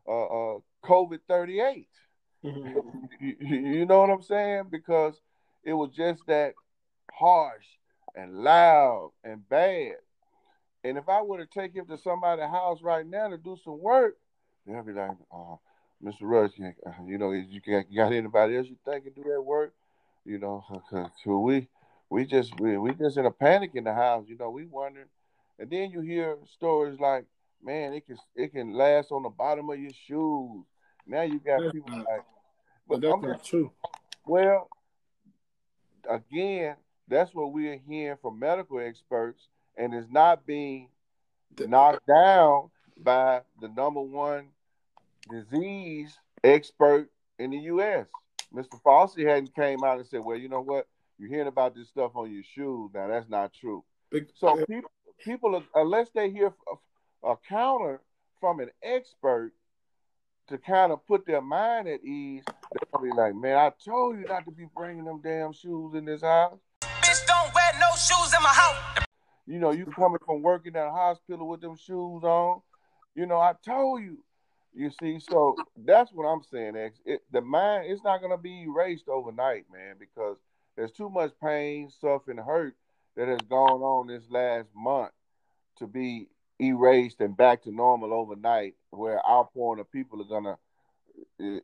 uh, 0.07 0.25
uh, 0.25 0.59
COVID 0.85 1.21
thirty 1.29 1.61
eight. 1.61 1.89
You, 2.43 3.37
you 3.41 3.87
know 3.87 4.01
what 4.01 4.11
I'm 4.11 4.23
saying? 4.23 4.65
Because 4.71 5.21
it 5.65 5.73
was 5.73 5.91
just 5.97 6.23
that 6.27 6.55
harsh 7.13 7.65
and 8.15 8.39
loud 8.43 9.13
and 9.25 9.49
bad. 9.49 9.97
And 10.85 10.97
if 10.97 11.09
I 11.09 11.23
were 11.23 11.39
to 11.39 11.47
take 11.47 11.75
him 11.75 11.87
to 11.87 11.99
somebody's 11.99 12.47
house 12.47 12.81
right 12.83 13.07
now 13.07 13.29
to 13.29 13.37
do 13.37 13.57
some 13.65 13.81
work, 13.81 14.17
they'll 14.67 14.83
be 14.83 14.93
like, 14.93 15.11
"Oh, 15.33 15.61
Mr. 16.03 16.23
Rush, 16.23 16.53
you, 16.57 16.73
uh, 16.87 16.93
know, 17.19 17.33
you 17.33 17.61
got, 17.61 17.91
you 17.91 17.97
got 17.97 18.13
anybody 18.13 18.57
else 18.57 18.69
you 18.69 18.77
think 18.85 19.05
can 19.05 19.13
do 19.13 19.29
that 19.29 19.43
work? 19.43 19.75
You 20.25 20.39
know, 20.39 20.65
so 21.25 21.39
we 21.39 21.69
we 22.11 22.25
just 22.25 22.59
we, 22.61 22.79
we 22.79 22.95
just 22.95 23.17
in 23.17 23.27
a 23.27 23.31
panic 23.31 23.73
in 23.75 23.85
the 23.85 23.95
house. 23.95 24.25
You 24.29 24.37
know, 24.39 24.51
we 24.51 24.65
wondering, 24.67 25.07
and 25.59 25.71
then 25.71 25.91
you 25.91 26.01
hear 26.01 26.37
stories 26.47 26.99
like, 26.99 27.25
man, 27.63 27.93
it 27.93 28.07
can 28.07 28.17
it 28.35 28.53
can 28.53 28.73
last 28.73 29.11
on 29.13 29.23
the 29.23 29.29
bottom 29.29 29.69
of 29.71 29.79
your 29.79 29.91
shoes. 30.07 30.65
Now 31.07 31.23
you 31.23 31.39
got 31.41 31.73
people 31.73 31.97
like, 31.97 32.25
But 32.87 33.01
but 33.01 33.01
that's 33.01 33.23
not 33.23 33.45
true. 33.45 33.73
well, 34.27 34.69
again, 36.09 36.77
that's 37.09 37.35
what 37.35 37.53
we're 37.53 37.79
hearing 37.79 38.19
from 38.21 38.39
medical 38.39 38.81
experts, 38.81 39.49
and 39.77 39.95
it's 39.95 40.11
not 40.11 40.47
being 40.47 40.89
knocked 41.59 42.07
down 42.07 42.71
by 42.97 43.43
the 43.61 43.69
number 43.69 44.01
one 44.01 44.49
disease 45.31 46.19
expert 46.45 47.11
in 47.39 47.51
the 47.51 47.59
U.S. 47.59 48.07
Mr. 48.55 48.81
Fauci 48.83 49.27
hadn't 49.27 49.55
came 49.55 49.85
out 49.85 49.99
and 49.99 50.07
said, 50.07 50.21
"Well, 50.25 50.37
you 50.37 50.49
know 50.49 50.63
what? 50.63 50.87
You're 51.19 51.29
hearing 51.29 51.49
about 51.49 51.75
this 51.75 51.89
stuff 51.89 52.13
on 52.15 52.33
your 52.33 52.45
shoes. 52.45 52.91
Now 52.95 53.09
that's 53.09 53.29
not 53.29 53.53
true." 53.53 53.85
So 54.35 54.65
people, 54.67 54.91
people, 55.25 55.63
unless 55.75 56.11
they 56.11 56.31
hear 56.31 56.53
a, 56.73 57.31
a 57.31 57.37
counter 57.49 58.01
from 58.41 58.61
an 58.61 58.71
expert 58.83 59.53
to 60.49 60.59
kind 60.59 60.93
of 60.93 61.07
put 61.07 61.27
their 61.27 61.43
mind 61.43 61.89
at 61.89 62.03
ease, 62.05 62.45
they'll 62.47 63.03
be 63.03 63.11
like, 63.11 63.35
"Man, 63.35 63.57
I 63.57 63.73
told 63.85 64.19
you 64.19 64.25
not 64.27 64.45
to 64.47 64.51
be 64.51 64.67
bringing 64.75 65.05
them 65.05 65.21
damn 65.23 65.53
shoes 65.53 65.95
in 65.95 66.05
this 66.05 66.23
house." 66.23 66.59
Bitch, 66.81 67.27
don't 67.27 67.55
wear 67.55 67.73
no 67.81 67.89
shoes 67.97 68.33
in 68.37 68.43
my 68.43 68.49
house. 68.49 69.05
You 69.47 69.59
know, 69.59 69.71
you 69.71 69.87
coming 69.87 70.19
from 70.25 70.43
working 70.43 70.77
at 70.77 70.87
a 70.87 70.91
hospital 70.91 71.49
with 71.49 71.61
them 71.61 71.77
shoes 71.77 72.23
on. 72.23 72.61
You 73.15 73.27
know, 73.27 73.39
I 73.39 73.55
told 73.65 74.03
you. 74.03 74.19
You 74.75 74.91
see, 75.01 75.19
so 75.19 75.57
that's 75.85 76.13
what 76.13 76.25
I'm 76.25 76.43
saying. 76.43 76.77
X. 76.77 77.01
It, 77.05 77.23
the 77.33 77.41
mind, 77.41 77.91
it's 77.91 78.05
not 78.05 78.21
gonna 78.21 78.39
be 78.39 78.63
erased 78.63 79.09
overnight, 79.09 79.65
man, 79.73 79.97
because 79.99 80.37
there's 80.79 80.93
too 80.93 81.11
much 81.11 81.33
pain, 81.43 81.91
suffering, 82.01 82.39
hurt 82.39 82.77
that 83.17 83.27
has 83.27 83.41
gone 83.49 83.83
on 83.83 84.07
this 84.07 84.23
last 84.31 84.69
month 84.77 85.11
to 85.77 85.89
be 85.89 86.29
erased 86.61 87.21
and 87.21 87.37
back 87.37 87.65
to 87.65 87.73
normal 87.73 88.15
overnight. 88.15 88.75
Where 88.91 89.21
outpouring 89.29 89.81
of 89.81 89.91
people 89.91 90.23
are 90.23 90.25
gonna, 90.25 90.57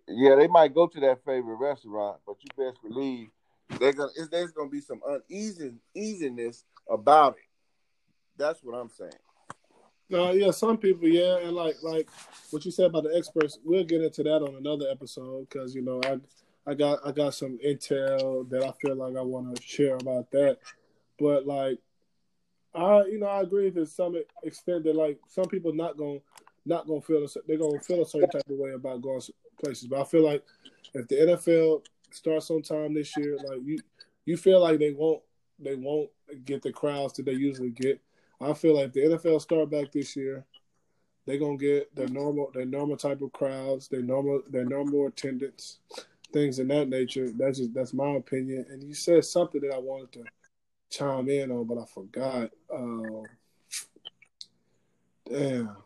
yeah, 0.08 0.34
they 0.34 0.48
might 0.48 0.74
go 0.74 0.88
to 0.88 1.00
that 1.00 1.24
favorite 1.24 1.54
restaurant, 1.54 2.18
but 2.26 2.36
you 2.40 2.64
best 2.64 2.82
believe 2.82 3.28
they're 3.78 3.92
gonna. 3.92 4.10
There's 4.32 4.50
gonna 4.50 4.68
be 4.68 4.80
some 4.80 5.00
uneasiness, 5.08 6.64
about 6.90 7.36
it. 7.36 7.48
That's 8.36 8.64
what 8.64 8.76
I'm 8.76 8.90
saying. 8.90 9.12
No, 10.10 10.32
yeah, 10.32 10.50
some 10.50 10.76
people, 10.76 11.08
yeah, 11.08 11.38
and 11.38 11.52
like 11.52 11.76
like 11.84 12.08
what 12.50 12.64
you 12.64 12.72
said 12.72 12.86
about 12.86 13.04
the 13.04 13.16
experts, 13.16 13.60
we'll 13.64 13.84
get 13.84 14.02
into 14.02 14.24
that 14.24 14.42
on 14.42 14.56
another 14.56 14.86
episode 14.90 15.48
because 15.48 15.72
you 15.72 15.82
know 15.82 16.00
I 16.04 16.18
I 16.66 16.74
got 16.74 17.00
I 17.06 17.12
got 17.12 17.34
some 17.34 17.58
intel 17.64 18.48
that 18.50 18.64
I 18.64 18.72
feel 18.80 18.96
like 18.96 19.16
I 19.16 19.22
want 19.22 19.54
to 19.54 19.62
share 19.62 19.96
about 19.96 20.30
that. 20.30 20.58
But 21.18 21.46
like, 21.46 21.78
I 22.74 23.04
you 23.04 23.18
know 23.18 23.26
I 23.26 23.42
agree 23.42 23.70
to 23.70 23.86
some 23.86 24.16
extent 24.42 24.84
that 24.84 24.96
like 24.96 25.18
some 25.28 25.46
people 25.46 25.72
not 25.74 25.96
gonna 25.96 26.20
not 26.66 26.86
gonna 26.86 27.02
feel 27.02 27.24
a, 27.24 27.28
they're 27.46 27.58
gonna 27.58 27.80
feel 27.80 28.02
a 28.02 28.06
certain 28.06 28.30
type 28.30 28.48
of 28.48 28.56
way 28.56 28.72
about 28.72 29.02
going 29.02 29.20
places. 29.62 29.88
But 29.88 30.00
I 30.00 30.04
feel 30.04 30.24
like 30.24 30.42
if 30.94 31.06
the 31.08 31.16
NFL 31.16 31.84
starts 32.10 32.50
on 32.50 32.62
time 32.62 32.94
this 32.94 33.16
year, 33.16 33.36
like 33.44 33.60
you 33.64 33.78
you 34.24 34.36
feel 34.36 34.60
like 34.60 34.78
they 34.78 34.92
won't 34.92 35.22
they 35.58 35.74
won't 35.74 36.10
get 36.44 36.62
the 36.62 36.72
crowds 36.72 37.14
that 37.14 37.26
they 37.26 37.32
usually 37.32 37.70
get. 37.70 38.00
I 38.40 38.52
feel 38.54 38.76
like 38.76 38.92
the 38.92 39.00
NFL 39.00 39.40
start 39.40 39.70
back 39.70 39.92
this 39.92 40.16
year, 40.16 40.44
they're 41.26 41.38
gonna 41.38 41.56
get 41.56 41.94
their 41.94 42.08
normal 42.08 42.50
their 42.54 42.66
normal 42.66 42.96
type 42.96 43.20
of 43.22 43.32
crowds, 43.32 43.88
their 43.88 44.02
normal 44.02 44.42
their 44.50 44.64
normal 44.64 45.06
attendance, 45.06 45.78
things 46.34 46.58
in 46.58 46.68
that 46.68 46.88
nature. 46.88 47.30
That's 47.30 47.58
just 47.58 47.72
that's 47.72 47.94
my 47.94 48.16
opinion. 48.16 48.66
And 48.68 48.82
you 48.82 48.92
said 48.92 49.24
something 49.24 49.60
that 49.62 49.72
I 49.72 49.78
wanted 49.78 50.12
to 50.12 50.24
chime 50.90 51.28
in 51.30 51.50
on, 51.50 51.64
but 51.64 51.78
I 51.78 51.84
forgot. 51.86 52.50
Um, 52.70 53.24
damn. 55.30 55.76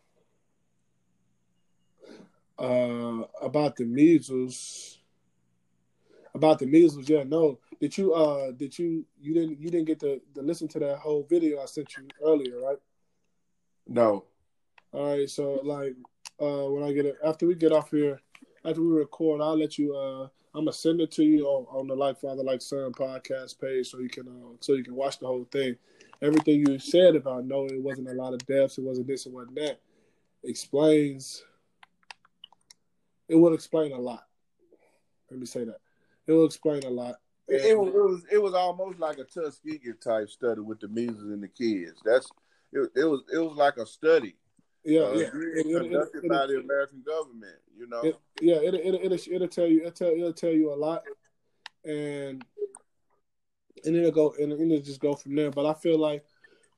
Uh, 2.58 3.24
about 3.40 3.76
the 3.76 3.84
measles. 3.84 4.98
About 6.34 6.58
the 6.58 6.66
measles, 6.66 7.08
yeah, 7.08 7.24
no. 7.24 7.58
Did 7.80 7.96
you 7.96 8.12
uh 8.14 8.50
did 8.52 8.76
you 8.78 9.04
you 9.20 9.34
didn't 9.34 9.61
you 9.61 9.70
didn't 9.70 9.87
get 9.87 10.00
to, 10.00 10.20
to 10.34 10.42
listen 10.42 10.66
to 10.68 10.78
that 10.80 10.98
whole 10.98 11.26
video 11.28 11.61
I 11.61 11.66
sent 11.66 11.96
you 11.96 12.08
earlier, 12.24 12.61
right? 12.61 12.78
No. 13.87 14.24
All 14.92 15.16
right, 15.16 15.28
so 15.28 15.61
like 15.62 15.94
uh 16.40 16.70
when 16.70 16.82
I 16.82 16.92
get 16.92 17.06
it 17.06 17.16
after 17.24 17.46
we 17.46 17.54
get 17.54 17.72
off 17.72 17.90
here, 17.90 18.20
after 18.64 18.82
we 18.82 18.88
record, 18.88 19.40
I'll 19.40 19.58
let 19.58 19.78
you 19.78 19.94
uh 19.94 20.28
I'm 20.54 20.62
gonna 20.62 20.72
send 20.72 21.00
it 21.00 21.11
to 21.12 21.24
you 21.24 21.46
on, 21.46 21.66
on 21.70 21.87
the 21.87 21.94
Like 21.94 22.20
Father 22.20 22.42
Like 22.42 22.62
Son 22.62 22.92
podcast 22.92 23.61
page 23.61 23.90
so 23.90 23.98
you 23.98 24.08
can 24.08 24.26
uh, 24.28 24.56
so 24.61 24.74
you 24.74 24.84
can 24.84 24.94
watch 24.94 25.18
the 25.18 25.26
whole 25.26 25.46
thing. 25.52 25.76
Everything 26.20 26.64
you 26.66 26.78
said 26.78 27.14
about 27.14 27.44
no, 27.44 27.66
it 27.66 27.80
wasn't 27.80 28.08
a 28.08 28.12
lot 28.12 28.32
of 28.32 28.44
deaths, 28.46 28.78
it 28.78 28.84
wasn't 28.84 29.06
this, 29.06 29.26
it 29.26 29.32
wasn't 29.32 29.56
that. 29.56 29.80
Explains 30.44 31.44
it 33.28 33.37
will 33.37 33.54
explain 33.54 33.92
a 33.92 33.98
lot. 33.98 34.24
Let 35.30 35.38
me 35.38 35.46
say 35.46 35.64
that. 35.64 35.80
It 36.26 36.32
will 36.32 36.46
explain 36.46 36.82
a 36.84 36.90
lot. 36.90 37.16
It, 37.46 37.64
it, 37.64 37.78
was, 37.78 37.88
it 37.88 37.94
was 37.94 38.22
it 38.32 38.42
was 38.42 38.54
almost 38.54 38.98
like 38.98 39.18
a 39.18 39.24
Tuskegee 39.24 39.92
type 40.02 40.28
study 40.28 40.61
with 40.61 40.80
the 40.80 40.88
measles 40.88 41.22
and 41.22 41.42
the 41.42 41.48
kids. 41.48 42.00
That's 42.04 42.30
it, 42.72 42.90
it 42.94 43.04
was 43.04 43.22
it 43.32 43.38
was 43.38 43.56
like 43.56 43.76
a 43.76 43.87
study. 43.87 44.37
Yeah, 44.88 45.01
uh, 45.01 45.12
yeah. 45.12 45.29
It, 45.35 45.64
conducted 45.64 46.24
it, 46.24 46.31
by 46.31 46.46
the 46.46 46.61
American 46.61 47.03
government. 47.07 47.57
You 47.77 47.88
know. 47.88 48.03
yeah, 48.40 48.55
it 48.55 48.74
it 48.74 49.12
it 49.12 49.29
it'll 49.29 49.46
tell 49.46 49.66
you 49.66 49.81
it'll 49.81 49.92
tell, 49.92 50.09
it'll 50.09 50.33
tell 50.33 50.51
you 50.51 50.72
a 50.72 50.74
lot, 50.74 51.03
and 51.85 52.42
and 53.85 53.96
it'll 53.96 54.11
go 54.11 54.35
and 54.38 54.51
it'll 54.51 54.81
just 54.81 55.01
go 55.01 55.14
from 55.14 55.35
there. 55.35 55.51
But 55.51 55.66
I 55.66 55.74
feel 55.74 55.98
like 55.98 56.24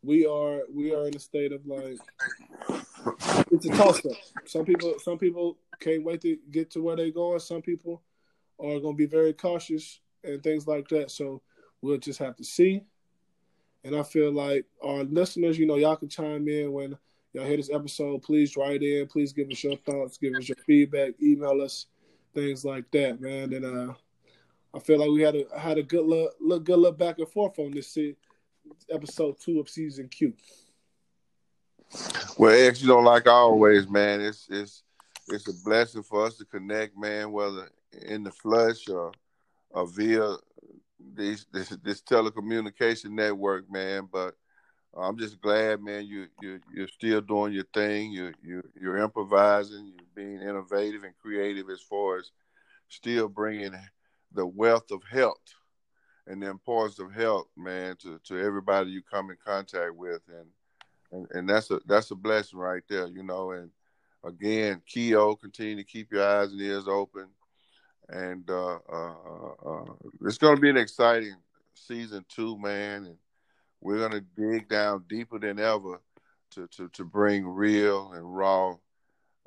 we 0.02 0.26
are 0.26 0.62
we 0.74 0.92
are 0.92 1.06
in 1.06 1.14
a 1.14 1.20
state 1.20 1.52
of 1.52 1.64
like 1.66 1.98
it's 3.52 3.66
a 3.66 3.70
toss 3.70 4.04
up. 4.04 4.12
Some 4.44 4.64
people 4.64 4.94
some 5.04 5.16
people 5.16 5.58
can't 5.78 6.02
wait 6.02 6.20
to 6.22 6.36
get 6.50 6.72
to 6.72 6.82
where 6.82 6.96
they're 6.96 7.12
going. 7.12 7.38
Some 7.38 7.62
people 7.62 8.02
are 8.58 8.80
going 8.80 8.94
to 8.94 8.98
be 8.98 9.06
very 9.06 9.34
cautious 9.34 10.00
and 10.24 10.42
things 10.42 10.66
like 10.66 10.88
that. 10.88 11.12
So 11.12 11.42
we'll 11.80 11.98
just 11.98 12.18
have 12.18 12.34
to 12.36 12.44
see. 12.44 12.82
And 13.84 13.94
I 13.94 14.02
feel 14.02 14.32
like 14.32 14.66
our 14.82 15.04
listeners, 15.04 15.58
you 15.58 15.66
know, 15.66 15.76
y'all 15.76 15.96
can 15.96 16.08
chime 16.08 16.48
in 16.48 16.72
when 16.72 16.98
y'all 17.32 17.44
hear 17.44 17.56
this 17.56 17.70
episode. 17.70 18.22
Please 18.22 18.56
write 18.56 18.82
in. 18.82 19.06
Please 19.06 19.32
give 19.32 19.50
us 19.50 19.62
your 19.62 19.76
thoughts. 19.76 20.18
Give 20.18 20.34
us 20.34 20.48
your 20.48 20.56
feedback. 20.66 21.14
Email 21.22 21.62
us. 21.62 21.86
Things 22.34 22.64
like 22.64 22.90
that, 22.92 23.20
man. 23.20 23.52
And 23.52 23.64
uh, 23.64 23.94
I 24.72 24.78
feel 24.78 25.00
like 25.00 25.10
we 25.10 25.22
had 25.22 25.34
a 25.34 25.58
had 25.58 25.78
a 25.78 25.82
good 25.82 26.06
look, 26.06 26.34
look 26.40 26.64
good 26.64 26.78
look 26.78 26.96
back 26.96 27.18
and 27.18 27.28
forth 27.28 27.58
on 27.58 27.72
this 27.72 27.98
episode 28.88 29.36
two 29.40 29.58
of 29.60 29.68
season 29.68 30.08
Q. 30.08 30.32
Well, 32.38 32.68
X, 32.68 32.82
you 32.82 32.88
know, 32.88 33.00
like 33.00 33.26
always, 33.26 33.88
man, 33.88 34.20
it's 34.20 34.46
it's 34.48 34.84
it's 35.28 35.48
a 35.48 35.64
blessing 35.64 36.02
for 36.02 36.24
us 36.24 36.36
to 36.36 36.44
connect, 36.44 36.96
man, 36.96 37.32
whether 37.32 37.68
in 38.06 38.22
the 38.22 38.30
flesh 38.30 38.88
or, 38.88 39.12
or 39.70 39.86
via 39.86 40.36
these 41.14 41.46
this, 41.52 41.70
this 41.82 42.00
telecommunication 42.00 43.10
network, 43.10 43.70
man. 43.70 44.08
But 44.10 44.36
I'm 44.96 45.16
just 45.16 45.40
glad, 45.40 45.82
man, 45.82 46.06
you 46.06 46.26
you 46.40 46.60
you're 46.74 46.88
still 46.88 47.20
doing 47.20 47.52
your 47.52 47.66
thing. 47.72 48.10
You 48.10 48.32
you 48.42 48.62
you're 48.80 48.98
improvising. 48.98 49.86
You're 49.86 50.06
being 50.14 50.40
innovative 50.40 51.04
and 51.04 51.14
creative 51.20 51.70
as 51.70 51.80
far 51.80 52.18
as 52.18 52.30
still 52.88 53.28
bringing 53.28 53.72
the 54.32 54.46
wealth 54.46 54.90
of 54.90 55.02
health 55.04 55.54
and 56.26 56.42
the 56.42 56.48
importance 56.48 56.98
of 56.98 57.12
health, 57.12 57.48
man, 57.56 57.96
to, 57.96 58.20
to 58.24 58.38
everybody 58.38 58.90
you 58.90 59.02
come 59.02 59.30
in 59.30 59.36
contact 59.44 59.94
with, 59.94 60.22
and, 60.28 60.46
and 61.12 61.26
and 61.32 61.48
that's 61.48 61.70
a 61.70 61.80
that's 61.86 62.10
a 62.10 62.14
blessing 62.14 62.58
right 62.58 62.82
there, 62.88 63.06
you 63.06 63.22
know. 63.22 63.52
And 63.52 63.70
again, 64.24 64.82
Keo, 64.86 65.34
continue 65.36 65.76
to 65.76 65.84
keep 65.84 66.12
your 66.12 66.26
eyes 66.26 66.52
and 66.52 66.60
ears 66.60 66.88
open. 66.88 67.28
And 68.08 68.48
uh, 68.50 68.78
uh, 68.92 69.14
uh, 69.28 69.70
uh 69.70 69.92
it's 70.24 70.38
going 70.38 70.56
to 70.56 70.60
be 70.60 70.70
an 70.70 70.76
exciting 70.76 71.36
season 71.74 72.24
two, 72.28 72.58
man. 72.58 73.06
And 73.06 73.16
we're 73.80 73.98
going 73.98 74.12
to 74.12 74.24
dig 74.36 74.68
down 74.68 75.04
deeper 75.08 75.38
than 75.38 75.58
ever 75.58 76.00
to, 76.52 76.66
to, 76.68 76.88
to 76.88 77.04
bring 77.04 77.46
real 77.46 78.12
and 78.12 78.36
raw 78.36 78.74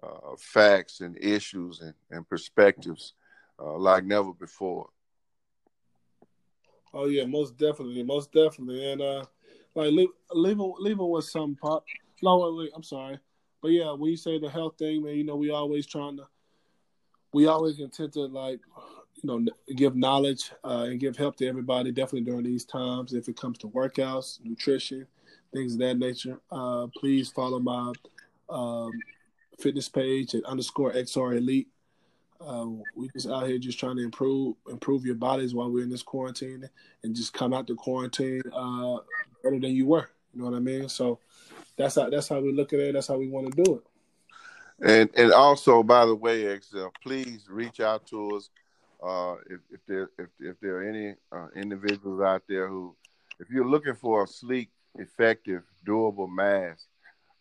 uh, 0.01 0.35
facts 0.37 1.01
and 1.01 1.17
issues 1.17 1.81
and, 1.81 1.93
and 2.11 2.27
perspectives 2.27 3.13
uh, 3.59 3.77
like 3.77 4.03
never 4.03 4.33
before. 4.33 4.89
Oh 6.93 7.07
yeah, 7.07 7.25
most 7.25 7.57
definitely, 7.57 8.03
most 8.03 8.31
definitely, 8.31 8.91
and 8.91 9.01
uh, 9.01 9.25
like 9.73 9.91
leave, 9.91 10.09
leaving 10.31 10.73
leaving 10.77 11.09
with 11.09 11.25
some 11.25 11.55
pop. 11.55 11.83
No, 12.21 12.53
wait, 12.55 12.71
I'm 12.75 12.83
sorry. 12.83 13.17
But 13.61 13.71
yeah, 13.71 13.93
when 13.93 14.11
you 14.11 14.17
say 14.17 14.39
the 14.39 14.49
health 14.49 14.75
thing, 14.77 15.03
man, 15.03 15.15
you 15.15 15.23
know, 15.23 15.35
we 15.35 15.49
always 15.49 15.87
trying 15.87 16.17
to, 16.17 16.27
we 17.33 17.47
always 17.47 17.79
intend 17.79 18.13
to 18.13 18.25
like, 18.25 18.59
you 19.23 19.39
know, 19.39 19.51
give 19.75 19.95
knowledge 19.95 20.51
uh, 20.63 20.85
and 20.89 20.99
give 20.99 21.15
help 21.15 21.37
to 21.37 21.47
everybody. 21.47 21.91
Definitely 21.91 22.29
during 22.29 22.43
these 22.43 22.65
times, 22.65 23.13
if 23.13 23.29
it 23.29 23.37
comes 23.37 23.57
to 23.59 23.67
workouts, 23.69 24.39
nutrition, 24.43 25.07
things 25.53 25.73
of 25.73 25.79
that 25.79 25.97
nature. 25.97 26.39
Uh, 26.51 26.87
please 26.95 27.29
follow 27.29 27.59
my 27.59 27.93
um, 28.49 28.91
fitness 29.59 29.87
page 29.87 30.35
at 30.35 30.43
underscore 30.43 30.91
XR 30.91 31.37
Elite. 31.37 31.69
Uh, 32.41 32.67
we 32.95 33.07
just 33.13 33.29
out 33.29 33.47
here 33.47 33.57
just 33.57 33.79
trying 33.79 33.95
to 33.95 34.03
improve 34.03 34.55
improve 34.69 35.05
your 35.05 35.15
bodies 35.15 35.55
while 35.55 35.71
we're 35.71 35.83
in 35.83 35.89
this 35.89 36.03
quarantine 36.03 36.69
and 37.03 37.15
just 37.15 37.33
come 37.33 37.53
out 37.53 37.65
the 37.67 37.75
quarantine 37.75 38.41
uh, 38.53 38.97
better 39.41 39.59
than 39.59 39.71
you 39.71 39.85
were. 39.85 40.09
You 40.33 40.41
know 40.41 40.49
what 40.49 40.57
I 40.57 40.59
mean? 40.59 40.89
So 40.89 41.19
that's 41.77 41.95
how 41.95 42.09
that's 42.09 42.27
how 42.27 42.41
we 42.41 42.51
look 42.51 42.73
at 42.73 42.79
it. 42.79 42.93
That's 42.93 43.07
how 43.07 43.17
we 43.17 43.29
want 43.29 43.55
to 43.55 43.63
do 43.63 43.75
it. 43.75 43.83
And 44.85 45.09
and 45.15 45.31
also, 45.31 45.83
by 45.83 46.05
the 46.05 46.15
way, 46.15 46.43
Excel, 46.43 46.91
please 47.01 47.45
reach 47.49 47.79
out 47.79 48.05
to 48.07 48.35
us 48.35 48.49
uh, 49.03 49.35
if 49.49 49.59
if 49.71 49.79
there 49.87 50.09
if 50.17 50.29
if 50.39 50.59
there 50.61 50.77
are 50.77 50.89
any 50.89 51.15
uh, 51.31 51.47
individuals 51.55 52.21
out 52.21 52.43
there 52.47 52.67
who, 52.67 52.95
if 53.39 53.49
you're 53.49 53.67
looking 53.67 53.95
for 53.95 54.23
a 54.23 54.27
sleek, 54.27 54.69
effective, 54.95 55.63
doable 55.85 56.29
mask 56.29 56.87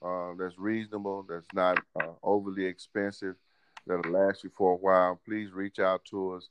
uh, 0.04 0.32
that's 0.38 0.58
reasonable, 0.58 1.24
that's 1.28 1.46
not 1.54 1.78
uh, 2.00 2.12
overly 2.22 2.64
expensive, 2.64 3.36
that'll 3.86 4.12
last 4.12 4.42
you 4.42 4.50
for 4.56 4.72
a 4.72 4.76
while, 4.76 5.20
please 5.24 5.52
reach 5.52 5.78
out 5.78 6.04
to 6.06 6.32
us. 6.32 6.48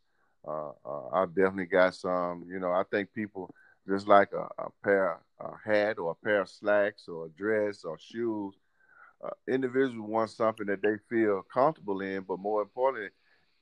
Uh, 0.47 0.71
uh, 0.85 1.07
I 1.13 1.25
definitely 1.25 1.65
got 1.65 1.95
some. 1.95 2.45
You 2.49 2.59
know, 2.59 2.71
I 2.71 2.83
think 2.89 3.13
people 3.13 3.53
just 3.87 4.07
like 4.07 4.31
a, 4.33 4.47
a 4.63 4.69
pair 4.83 5.19
a 5.39 5.51
hat 5.69 5.97
or 5.97 6.11
a 6.11 6.25
pair 6.25 6.41
of 6.41 6.49
slacks 6.49 7.07
or 7.07 7.25
a 7.25 7.29
dress 7.29 7.83
or 7.83 7.97
shoes. 7.99 8.55
Uh, 9.23 9.29
individuals 9.47 10.09
want 10.09 10.29
something 10.31 10.65
that 10.65 10.81
they 10.81 10.97
feel 11.09 11.43
comfortable 11.53 12.01
in, 12.01 12.21
but 12.21 12.39
more 12.39 12.61
importantly, 12.61 13.09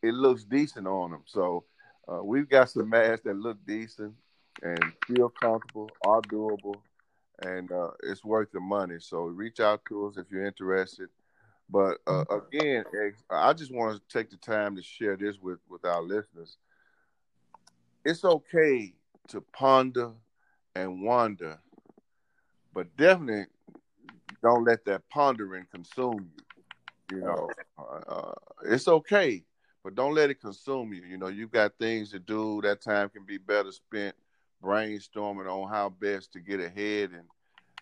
it 0.01 0.13
looks 0.13 0.43
decent 0.43 0.87
on 0.87 1.11
them. 1.11 1.23
So 1.25 1.65
uh, 2.07 2.23
we've 2.23 2.49
got 2.49 2.69
some 2.69 2.89
masks 2.89 3.23
that 3.25 3.35
look 3.35 3.57
decent 3.65 4.13
and 4.61 4.79
feel 5.07 5.29
comfortable, 5.29 5.89
are 6.05 6.21
doable, 6.21 6.75
and 7.41 7.71
uh, 7.71 7.91
it's 8.03 8.23
worth 8.23 8.51
the 8.51 8.59
money. 8.59 8.95
So 8.99 9.23
reach 9.23 9.59
out 9.59 9.81
to 9.89 10.07
us 10.07 10.17
if 10.17 10.25
you're 10.31 10.45
interested. 10.45 11.09
But 11.69 11.97
uh, 12.07 12.25
again, 12.31 12.83
I 13.29 13.53
just 13.53 13.73
want 13.73 13.95
to 13.95 14.17
take 14.17 14.31
the 14.31 14.37
time 14.37 14.75
to 14.75 14.81
share 14.81 15.15
this 15.15 15.37
with, 15.39 15.59
with 15.69 15.85
our 15.85 16.01
listeners. 16.01 16.57
It's 18.03 18.25
okay 18.25 18.93
to 19.27 19.41
ponder 19.53 20.11
and 20.75 21.03
wonder 21.03 21.59
but 22.73 22.95
definitely 22.97 23.45
don't 24.41 24.63
let 24.63 24.85
that 24.85 25.01
pondering 25.09 25.65
consume 25.71 26.31
you. 26.31 27.17
You 27.17 27.23
know, 27.23 27.49
uh, 27.77 27.99
uh, 28.07 28.33
it's 28.65 28.87
okay, 28.87 29.43
but 29.83 29.95
don't 29.95 30.13
let 30.13 30.29
it 30.29 30.41
consume 30.41 30.93
you. 30.93 31.03
You 31.03 31.17
know, 31.17 31.27
you've 31.27 31.51
got 31.51 31.77
things 31.79 32.11
to 32.11 32.19
do. 32.19 32.61
That 32.63 32.81
time 32.81 33.09
can 33.09 33.23
be 33.25 33.37
better 33.37 33.71
spent 33.71 34.15
brainstorming 34.63 35.47
on 35.47 35.69
how 35.69 35.89
best 35.89 36.33
to 36.33 36.39
get 36.39 36.59
ahead 36.59 37.11
and 37.11 37.23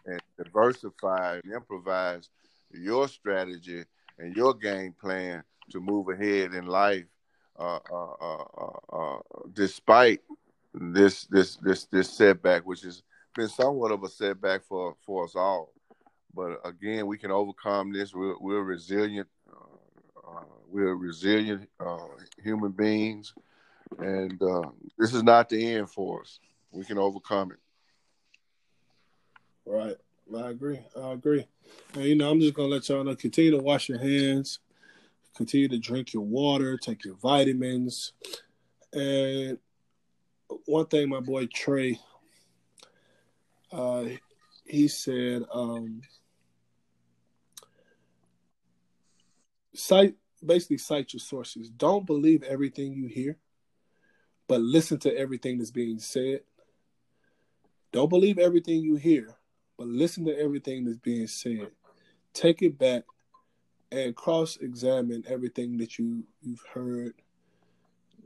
and 0.05 0.21
diversify 0.41 1.39
and 1.43 1.53
improvise 1.53 2.29
your 2.71 3.07
strategy 3.07 3.83
and 4.19 4.35
your 4.35 4.53
game 4.53 4.93
plan 4.99 5.43
to 5.69 5.81
move 5.81 6.07
ahead 6.09 6.53
in 6.53 6.65
life 6.65 7.05
uh, 7.59 7.79
uh, 7.91 8.13
uh, 8.21 8.43
uh, 8.57 8.95
uh, 8.95 9.19
despite 9.53 10.21
this 10.73 11.25
this 11.25 11.57
this 11.57 11.85
this 11.85 12.09
setback, 12.09 12.65
which 12.65 12.81
has 12.83 13.01
been 13.35 13.49
somewhat 13.49 13.91
of 13.91 14.03
a 14.03 14.09
setback 14.09 14.63
for 14.63 14.95
for 15.05 15.25
us 15.25 15.35
all. 15.35 15.73
But 16.33 16.59
again, 16.63 17.07
we 17.07 17.17
can 17.17 17.31
overcome 17.31 17.91
this. 17.91 18.13
We're, 18.13 18.37
we're 18.39 18.61
resilient. 18.61 19.27
Uh, 20.27 20.43
we're 20.69 20.95
resilient 20.95 21.69
uh, 21.79 21.97
human 22.43 22.71
beings, 22.71 23.33
and 23.99 24.41
uh, 24.41 24.69
this 24.97 25.13
is 25.13 25.23
not 25.23 25.49
the 25.49 25.75
end 25.75 25.89
for 25.89 26.21
us. 26.21 26.39
We 26.71 26.83
can 26.83 26.97
overcome 26.97 27.51
it. 27.51 27.59
Right. 29.65 29.95
I 30.35 30.49
agree. 30.49 30.79
I 31.01 31.11
agree. 31.11 31.47
And, 31.93 32.03
you 32.03 32.15
know, 32.15 32.29
I'm 32.29 32.39
just 32.39 32.53
gonna 32.53 32.67
let 32.67 32.87
y'all 32.89 33.03
know. 33.03 33.15
Continue 33.15 33.51
to 33.51 33.57
wash 33.57 33.87
your 33.89 33.99
hands. 33.99 34.59
Continue 35.35 35.69
to 35.69 35.77
drink 35.77 36.13
your 36.13 36.23
water. 36.23 36.77
Take 36.77 37.05
your 37.05 37.15
vitamins. 37.15 38.13
And 38.93 39.57
one 40.65 40.85
thing, 40.87 41.09
my 41.09 41.19
boy 41.19 41.47
Trey, 41.47 41.99
uh, 43.71 44.05
he 44.65 44.87
said, 44.87 45.43
um, 45.51 46.01
cite 49.77 50.15
basically 50.45 50.77
cite 50.77 51.13
your 51.13 51.19
sources. 51.19 51.69
Don't 51.69 52.05
believe 52.05 52.43
everything 52.43 52.93
you 52.93 53.07
hear, 53.07 53.37
but 54.47 54.61
listen 54.61 54.99
to 54.99 55.17
everything 55.17 55.57
that's 55.57 55.71
being 55.71 55.99
said. 55.99 56.41
Don't 57.91 58.09
believe 58.09 58.37
everything 58.37 58.81
you 58.81 58.95
hear, 58.95 59.35
but 59.77 59.87
listen 59.87 60.25
to 60.25 60.37
everything 60.37 60.85
that's 60.85 60.97
being 60.97 61.27
said. 61.27 61.71
Take 62.33 62.61
it 62.61 62.77
back 62.77 63.03
and 63.91 64.15
cross-examine 64.15 65.23
everything 65.27 65.77
that 65.77 65.97
you 65.97 66.23
you've 66.41 66.65
heard 66.73 67.13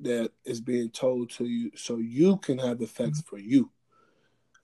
that 0.02 0.32
is 0.46 0.60
being 0.60 0.90
told 0.90 1.30
to 1.30 1.46
you, 1.46 1.72
so 1.76 1.98
you 1.98 2.38
can 2.38 2.58
have 2.58 2.80
the 2.80 2.88
facts 2.88 3.22
mm-hmm. 3.22 3.36
for 3.36 3.40
you. 3.40 3.70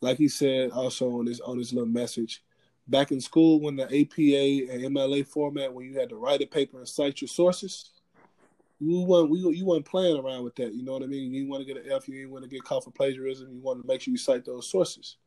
Like 0.01 0.17
he 0.17 0.27
said 0.27 0.71
also 0.71 1.11
on 1.19 1.25
this 1.25 1.39
on 1.39 1.57
this 1.57 1.73
little 1.73 1.87
message, 1.87 2.43
back 2.87 3.11
in 3.11 3.19
school 3.19 3.59
when 3.59 3.75
the 3.75 3.83
APA 3.83 4.71
and 4.71 4.95
MLA 4.95 5.27
format, 5.27 5.73
when 5.73 5.85
you 5.85 5.99
had 5.99 6.09
to 6.09 6.15
write 6.15 6.41
a 6.41 6.45
paper 6.45 6.77
and 6.77 6.87
cite 6.87 7.21
your 7.21 7.27
sources, 7.27 7.91
you 8.79 9.01
weren't 9.01 9.29
we, 9.29 9.39
you 9.39 9.65
weren't 9.65 9.85
playing 9.85 10.17
around 10.17 10.43
with 10.43 10.55
that. 10.55 10.73
You 10.73 10.83
know 10.83 10.93
what 10.93 11.03
I 11.03 11.07
mean? 11.07 11.33
You 11.33 11.47
want 11.47 11.65
to 11.65 11.73
get 11.73 11.83
an 11.83 11.91
F, 11.91 12.07
you 12.07 12.15
didn't 12.15 12.31
want 12.31 12.43
to 12.43 12.49
get 12.49 12.63
caught 12.63 12.83
for 12.83 12.91
plagiarism. 12.91 13.49
You 13.51 13.61
want 13.61 13.81
to 13.81 13.87
make 13.87 14.01
sure 14.01 14.11
you 14.11 14.17
cite 14.17 14.45
those 14.45 14.69
sources. 14.69 15.17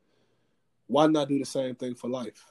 Why 0.86 1.06
not 1.06 1.28
do 1.28 1.38
the 1.38 1.44
same 1.44 1.74
thing 1.74 1.94
for 1.94 2.08
life? 2.08 2.44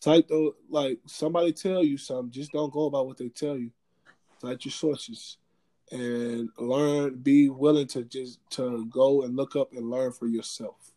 Cite 0.00 0.28
those 0.28 0.54
like 0.68 0.98
somebody 1.06 1.52
tell 1.52 1.84
you 1.84 1.98
something, 1.98 2.30
just 2.30 2.52
don't 2.52 2.72
go 2.72 2.86
about 2.86 3.06
what 3.06 3.18
they 3.18 3.28
tell 3.28 3.58
you. 3.58 3.70
Cite 4.40 4.64
your 4.64 4.72
sources 4.72 5.36
and 5.90 6.48
learn. 6.58 7.16
Be 7.16 7.50
willing 7.50 7.86
to 7.88 8.04
just 8.04 8.38
to 8.50 8.86
go 8.86 9.22
and 9.22 9.36
look 9.36 9.56
up 9.56 9.72
and 9.74 9.90
learn 9.90 10.12
for 10.12 10.26
yourself. 10.26 10.92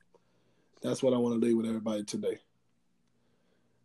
That's 0.83 1.01
what 1.01 1.13
I 1.13 1.17
want 1.17 1.39
to 1.39 1.45
leave 1.45 1.55
with 1.55 1.65
everybody 1.65 2.03
today. 2.03 2.39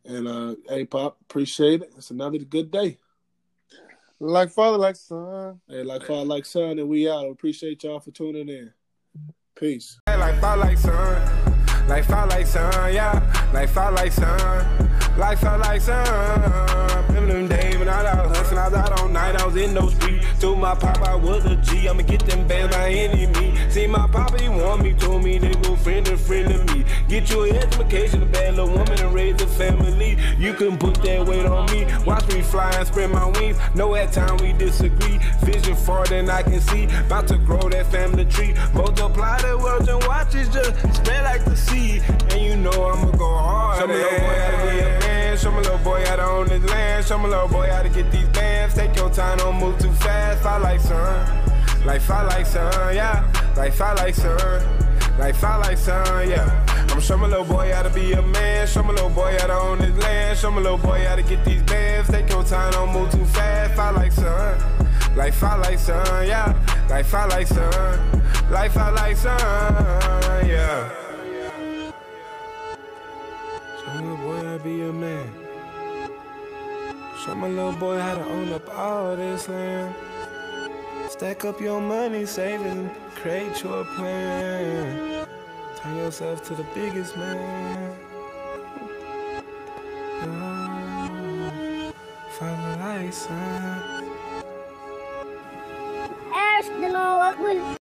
And 0.05 0.27
uh, 0.27 0.55
hey, 0.69 0.85
Pop, 0.85 1.19
appreciate 1.23 1.83
it. 1.83 1.93
It's 1.97 2.11
another 2.11 2.39
good 2.39 2.71
day. 2.71 2.99
Like 4.21 4.51
father, 4.51 4.79
like 4.79 4.97
son. 4.97 5.61
Hey, 5.69 5.85
like 5.85 6.03
father, 6.03 6.25
like 6.25 6.45
son, 6.45 6.81
and 6.81 6.89
we 6.89 7.09
out. 7.09 7.31
Appreciate 7.31 7.85
y'all 7.85 8.01
for 8.01 8.11
tuning 8.11 8.49
in. 8.49 8.73
Peace. 9.55 10.01
Like 10.09 10.41
father, 10.41 10.63
like 10.63 10.79
son. 10.79 11.87
Like 11.87 12.05
father, 12.05 12.31
like 12.31 12.47
son, 12.47 12.95
yeah. 12.95 13.51
Like 13.55 13.69
father, 13.69 13.97
like 13.97 14.13
son. 14.13 14.89
Like 15.17 15.39
father, 15.39 15.63
like 15.63 15.81
son. 15.81 17.09
Remember 17.09 17.35
them 17.35 17.49
days 17.49 17.79
when 17.79 17.89
I 17.89 18.03
was 18.51 18.59
hustling, 18.59 18.59
I 18.59 18.69
was 18.69 18.91
out 18.91 19.01
all 19.01 19.09
night, 19.09 19.41
I 19.41 19.47
was 19.47 19.57
in 19.57 19.75
those 19.75 19.95
streets. 19.95 20.27
Told 20.41 20.59
my 20.59 20.75
papa 20.75 21.11
I 21.11 21.15
was 21.15 21.45
a 21.47 21.57
G, 21.57 21.89
I'ma 21.89 22.03
get 22.03 22.25
them 22.27 22.47
bands 22.47 22.75
by 22.75 22.91
any 22.91 23.27
means. 23.27 23.73
See 23.73 23.87
my 23.87 24.07
papa, 24.09 24.41
he 24.41 24.49
want 24.49 24.83
me, 24.83 24.95
told 24.95 25.25
me 25.25 25.39
they 25.39 25.55
go 25.55 25.77
friend 25.77 26.07
and 26.09 26.21
friend 26.21 26.49
to 26.49 26.75
me. 26.75 26.85
Get 27.09 27.31
you 27.31 27.45
an 27.45 27.57
education, 27.57 28.23
a 28.23 28.27
bad 28.27 28.57
little 28.57 28.71
woman, 28.71 29.01
and 29.01 29.15
raise 29.15 29.41
a 29.43 29.47
family. 29.47 30.19
You 30.39 30.55
can 30.55 30.79
put 30.79 31.03
that 31.03 31.27
weight 31.27 31.47
on 31.47 31.71
me. 31.73 31.87
Watch 32.05 32.27
me 32.29 32.43
fly 32.43 32.71
and 32.73 32.87
spread 32.87 33.11
my 33.11 33.27
wings. 33.27 33.59
Know 33.75 33.95
at 33.95 34.13
time 34.13 34.37
we 34.39 34.53
disagree. 34.53 35.19
Vision 35.43 35.77
far 35.77 36.05
than 36.07 36.31
I 36.31 36.43
can 36.43 36.61
see. 36.61 36.85
About 36.85 37.29
to 37.29 37.39
grow 37.39 37.69
that 37.69 37.87
family 37.91 38.25
tree. 38.25 38.55
Multiply 38.75 39.41
the 39.43 39.59
world 39.59 39.89
and 39.89 40.03
watch 40.05 40.35
it 40.35 40.51
just 40.53 40.97
spread 40.97 41.25
like 41.25 41.45
the 41.45 41.57
sea. 41.57 42.01
And 42.31 42.41
you 42.41 42.57
know 42.57 42.71
I'ma 42.71 43.11
go 43.13 43.27
hard. 43.27 43.81
Show 43.81 43.87
me 43.87 43.95
little 43.95 44.11
boy 44.11 44.27
how 44.27 44.51
to 44.51 44.71
be 44.71 44.79
a 44.79 44.85
man. 44.85 45.08
Show 47.07 47.17
me 47.17 47.29
little 47.29 47.49
boy 47.49 47.69
how 47.71 47.83
to 47.83 47.89
get 47.89 48.11
these 48.13 48.29
bands. 48.31 48.75
Take 48.75 48.95
your 48.97 49.09
time, 49.09 49.39
don't 49.39 49.59
move 49.59 49.79
too 49.79 49.91
fast. 49.93 50.43
Fly 50.43 50.59
like 50.59 50.81
sun. 50.81 51.87
Like 51.87 52.03
fly 52.03 52.23
like 52.25 52.45
sun, 52.45 52.95
yeah. 52.95 53.25
Like 53.57 53.73
fly 53.73 53.95
like 53.95 54.15
sun. 54.15 55.19
Like 55.19 55.35
fly 55.35 55.57
like 55.57 55.79
sun, 55.79 56.29
yeah. 56.29 56.67
I'm 56.91 57.01
show 57.01 57.17
my 57.17 57.27
little 57.27 57.47
boy 57.47 57.73
how 57.73 57.83
to 57.83 57.91
be 57.91 58.13
a 58.13 58.21
man. 58.21 58.67
Show 58.67 58.83
my 58.83 58.91
little 58.91 59.09
boy 59.09 59.39
how 59.39 59.47
to 59.47 59.55
own 59.55 59.79
this 59.79 59.97
land. 60.03 60.39
Show 60.39 60.51
my 60.51 60.61
little 60.61 60.77
boy 60.77 61.03
how 61.05 61.17
to 61.17 61.23
get 61.23 61.43
these 61.47 61.63
bands. 61.63 62.11
Take 62.11 62.29
your 62.29 62.43
time, 62.43 62.73
don't 62.73 62.93
move 62.93 63.11
too 63.11 63.25
fast. 63.25 63.75
Fly 63.75 63.91
like 63.91 64.13
sun. 64.13 65.17
Like 65.17 65.33
fly 65.33 65.57
like 65.57 65.79
sun, 65.79 66.27
yeah. 66.27 66.53
Like 66.91 67.07
fly 67.07 67.25
like 67.27 67.47
sun. 67.47 68.23
Like 68.51 68.73
fly 68.73 68.91
like 68.91 69.17
sun, 69.17 69.39
yeah. 70.47 70.91
Show 73.81 74.03
my 74.03 74.23
boy 74.23 74.37
how 74.37 74.59
to 74.59 74.61
be 74.63 74.83
a 74.83 74.93
man. 74.93 75.48
Show 77.29 77.35
my 77.35 77.49
little 77.49 77.73
boy 77.73 77.99
how 77.99 78.15
to 78.15 78.25
own 78.25 78.51
up 78.55 78.67
all 78.75 79.15
this 79.15 79.51
land. 79.51 79.95
Stack 81.11 81.45
up 81.45 81.61
your 81.61 81.79
money, 81.79 82.25
it, 82.25 82.91
create 83.17 83.63
your 83.63 83.85
plan. 83.85 85.27
Turn 85.77 85.97
yourself 85.97 86.43
to 86.45 86.55
the 86.55 86.65
biggest 86.75 87.19
man. 87.19 87.97
Oh, 90.23 91.93
follow 92.39 92.77
sun. 93.11 94.05
Ash, 96.33 96.67
you 96.81 96.89
know 96.91 97.19
what? 97.19 97.39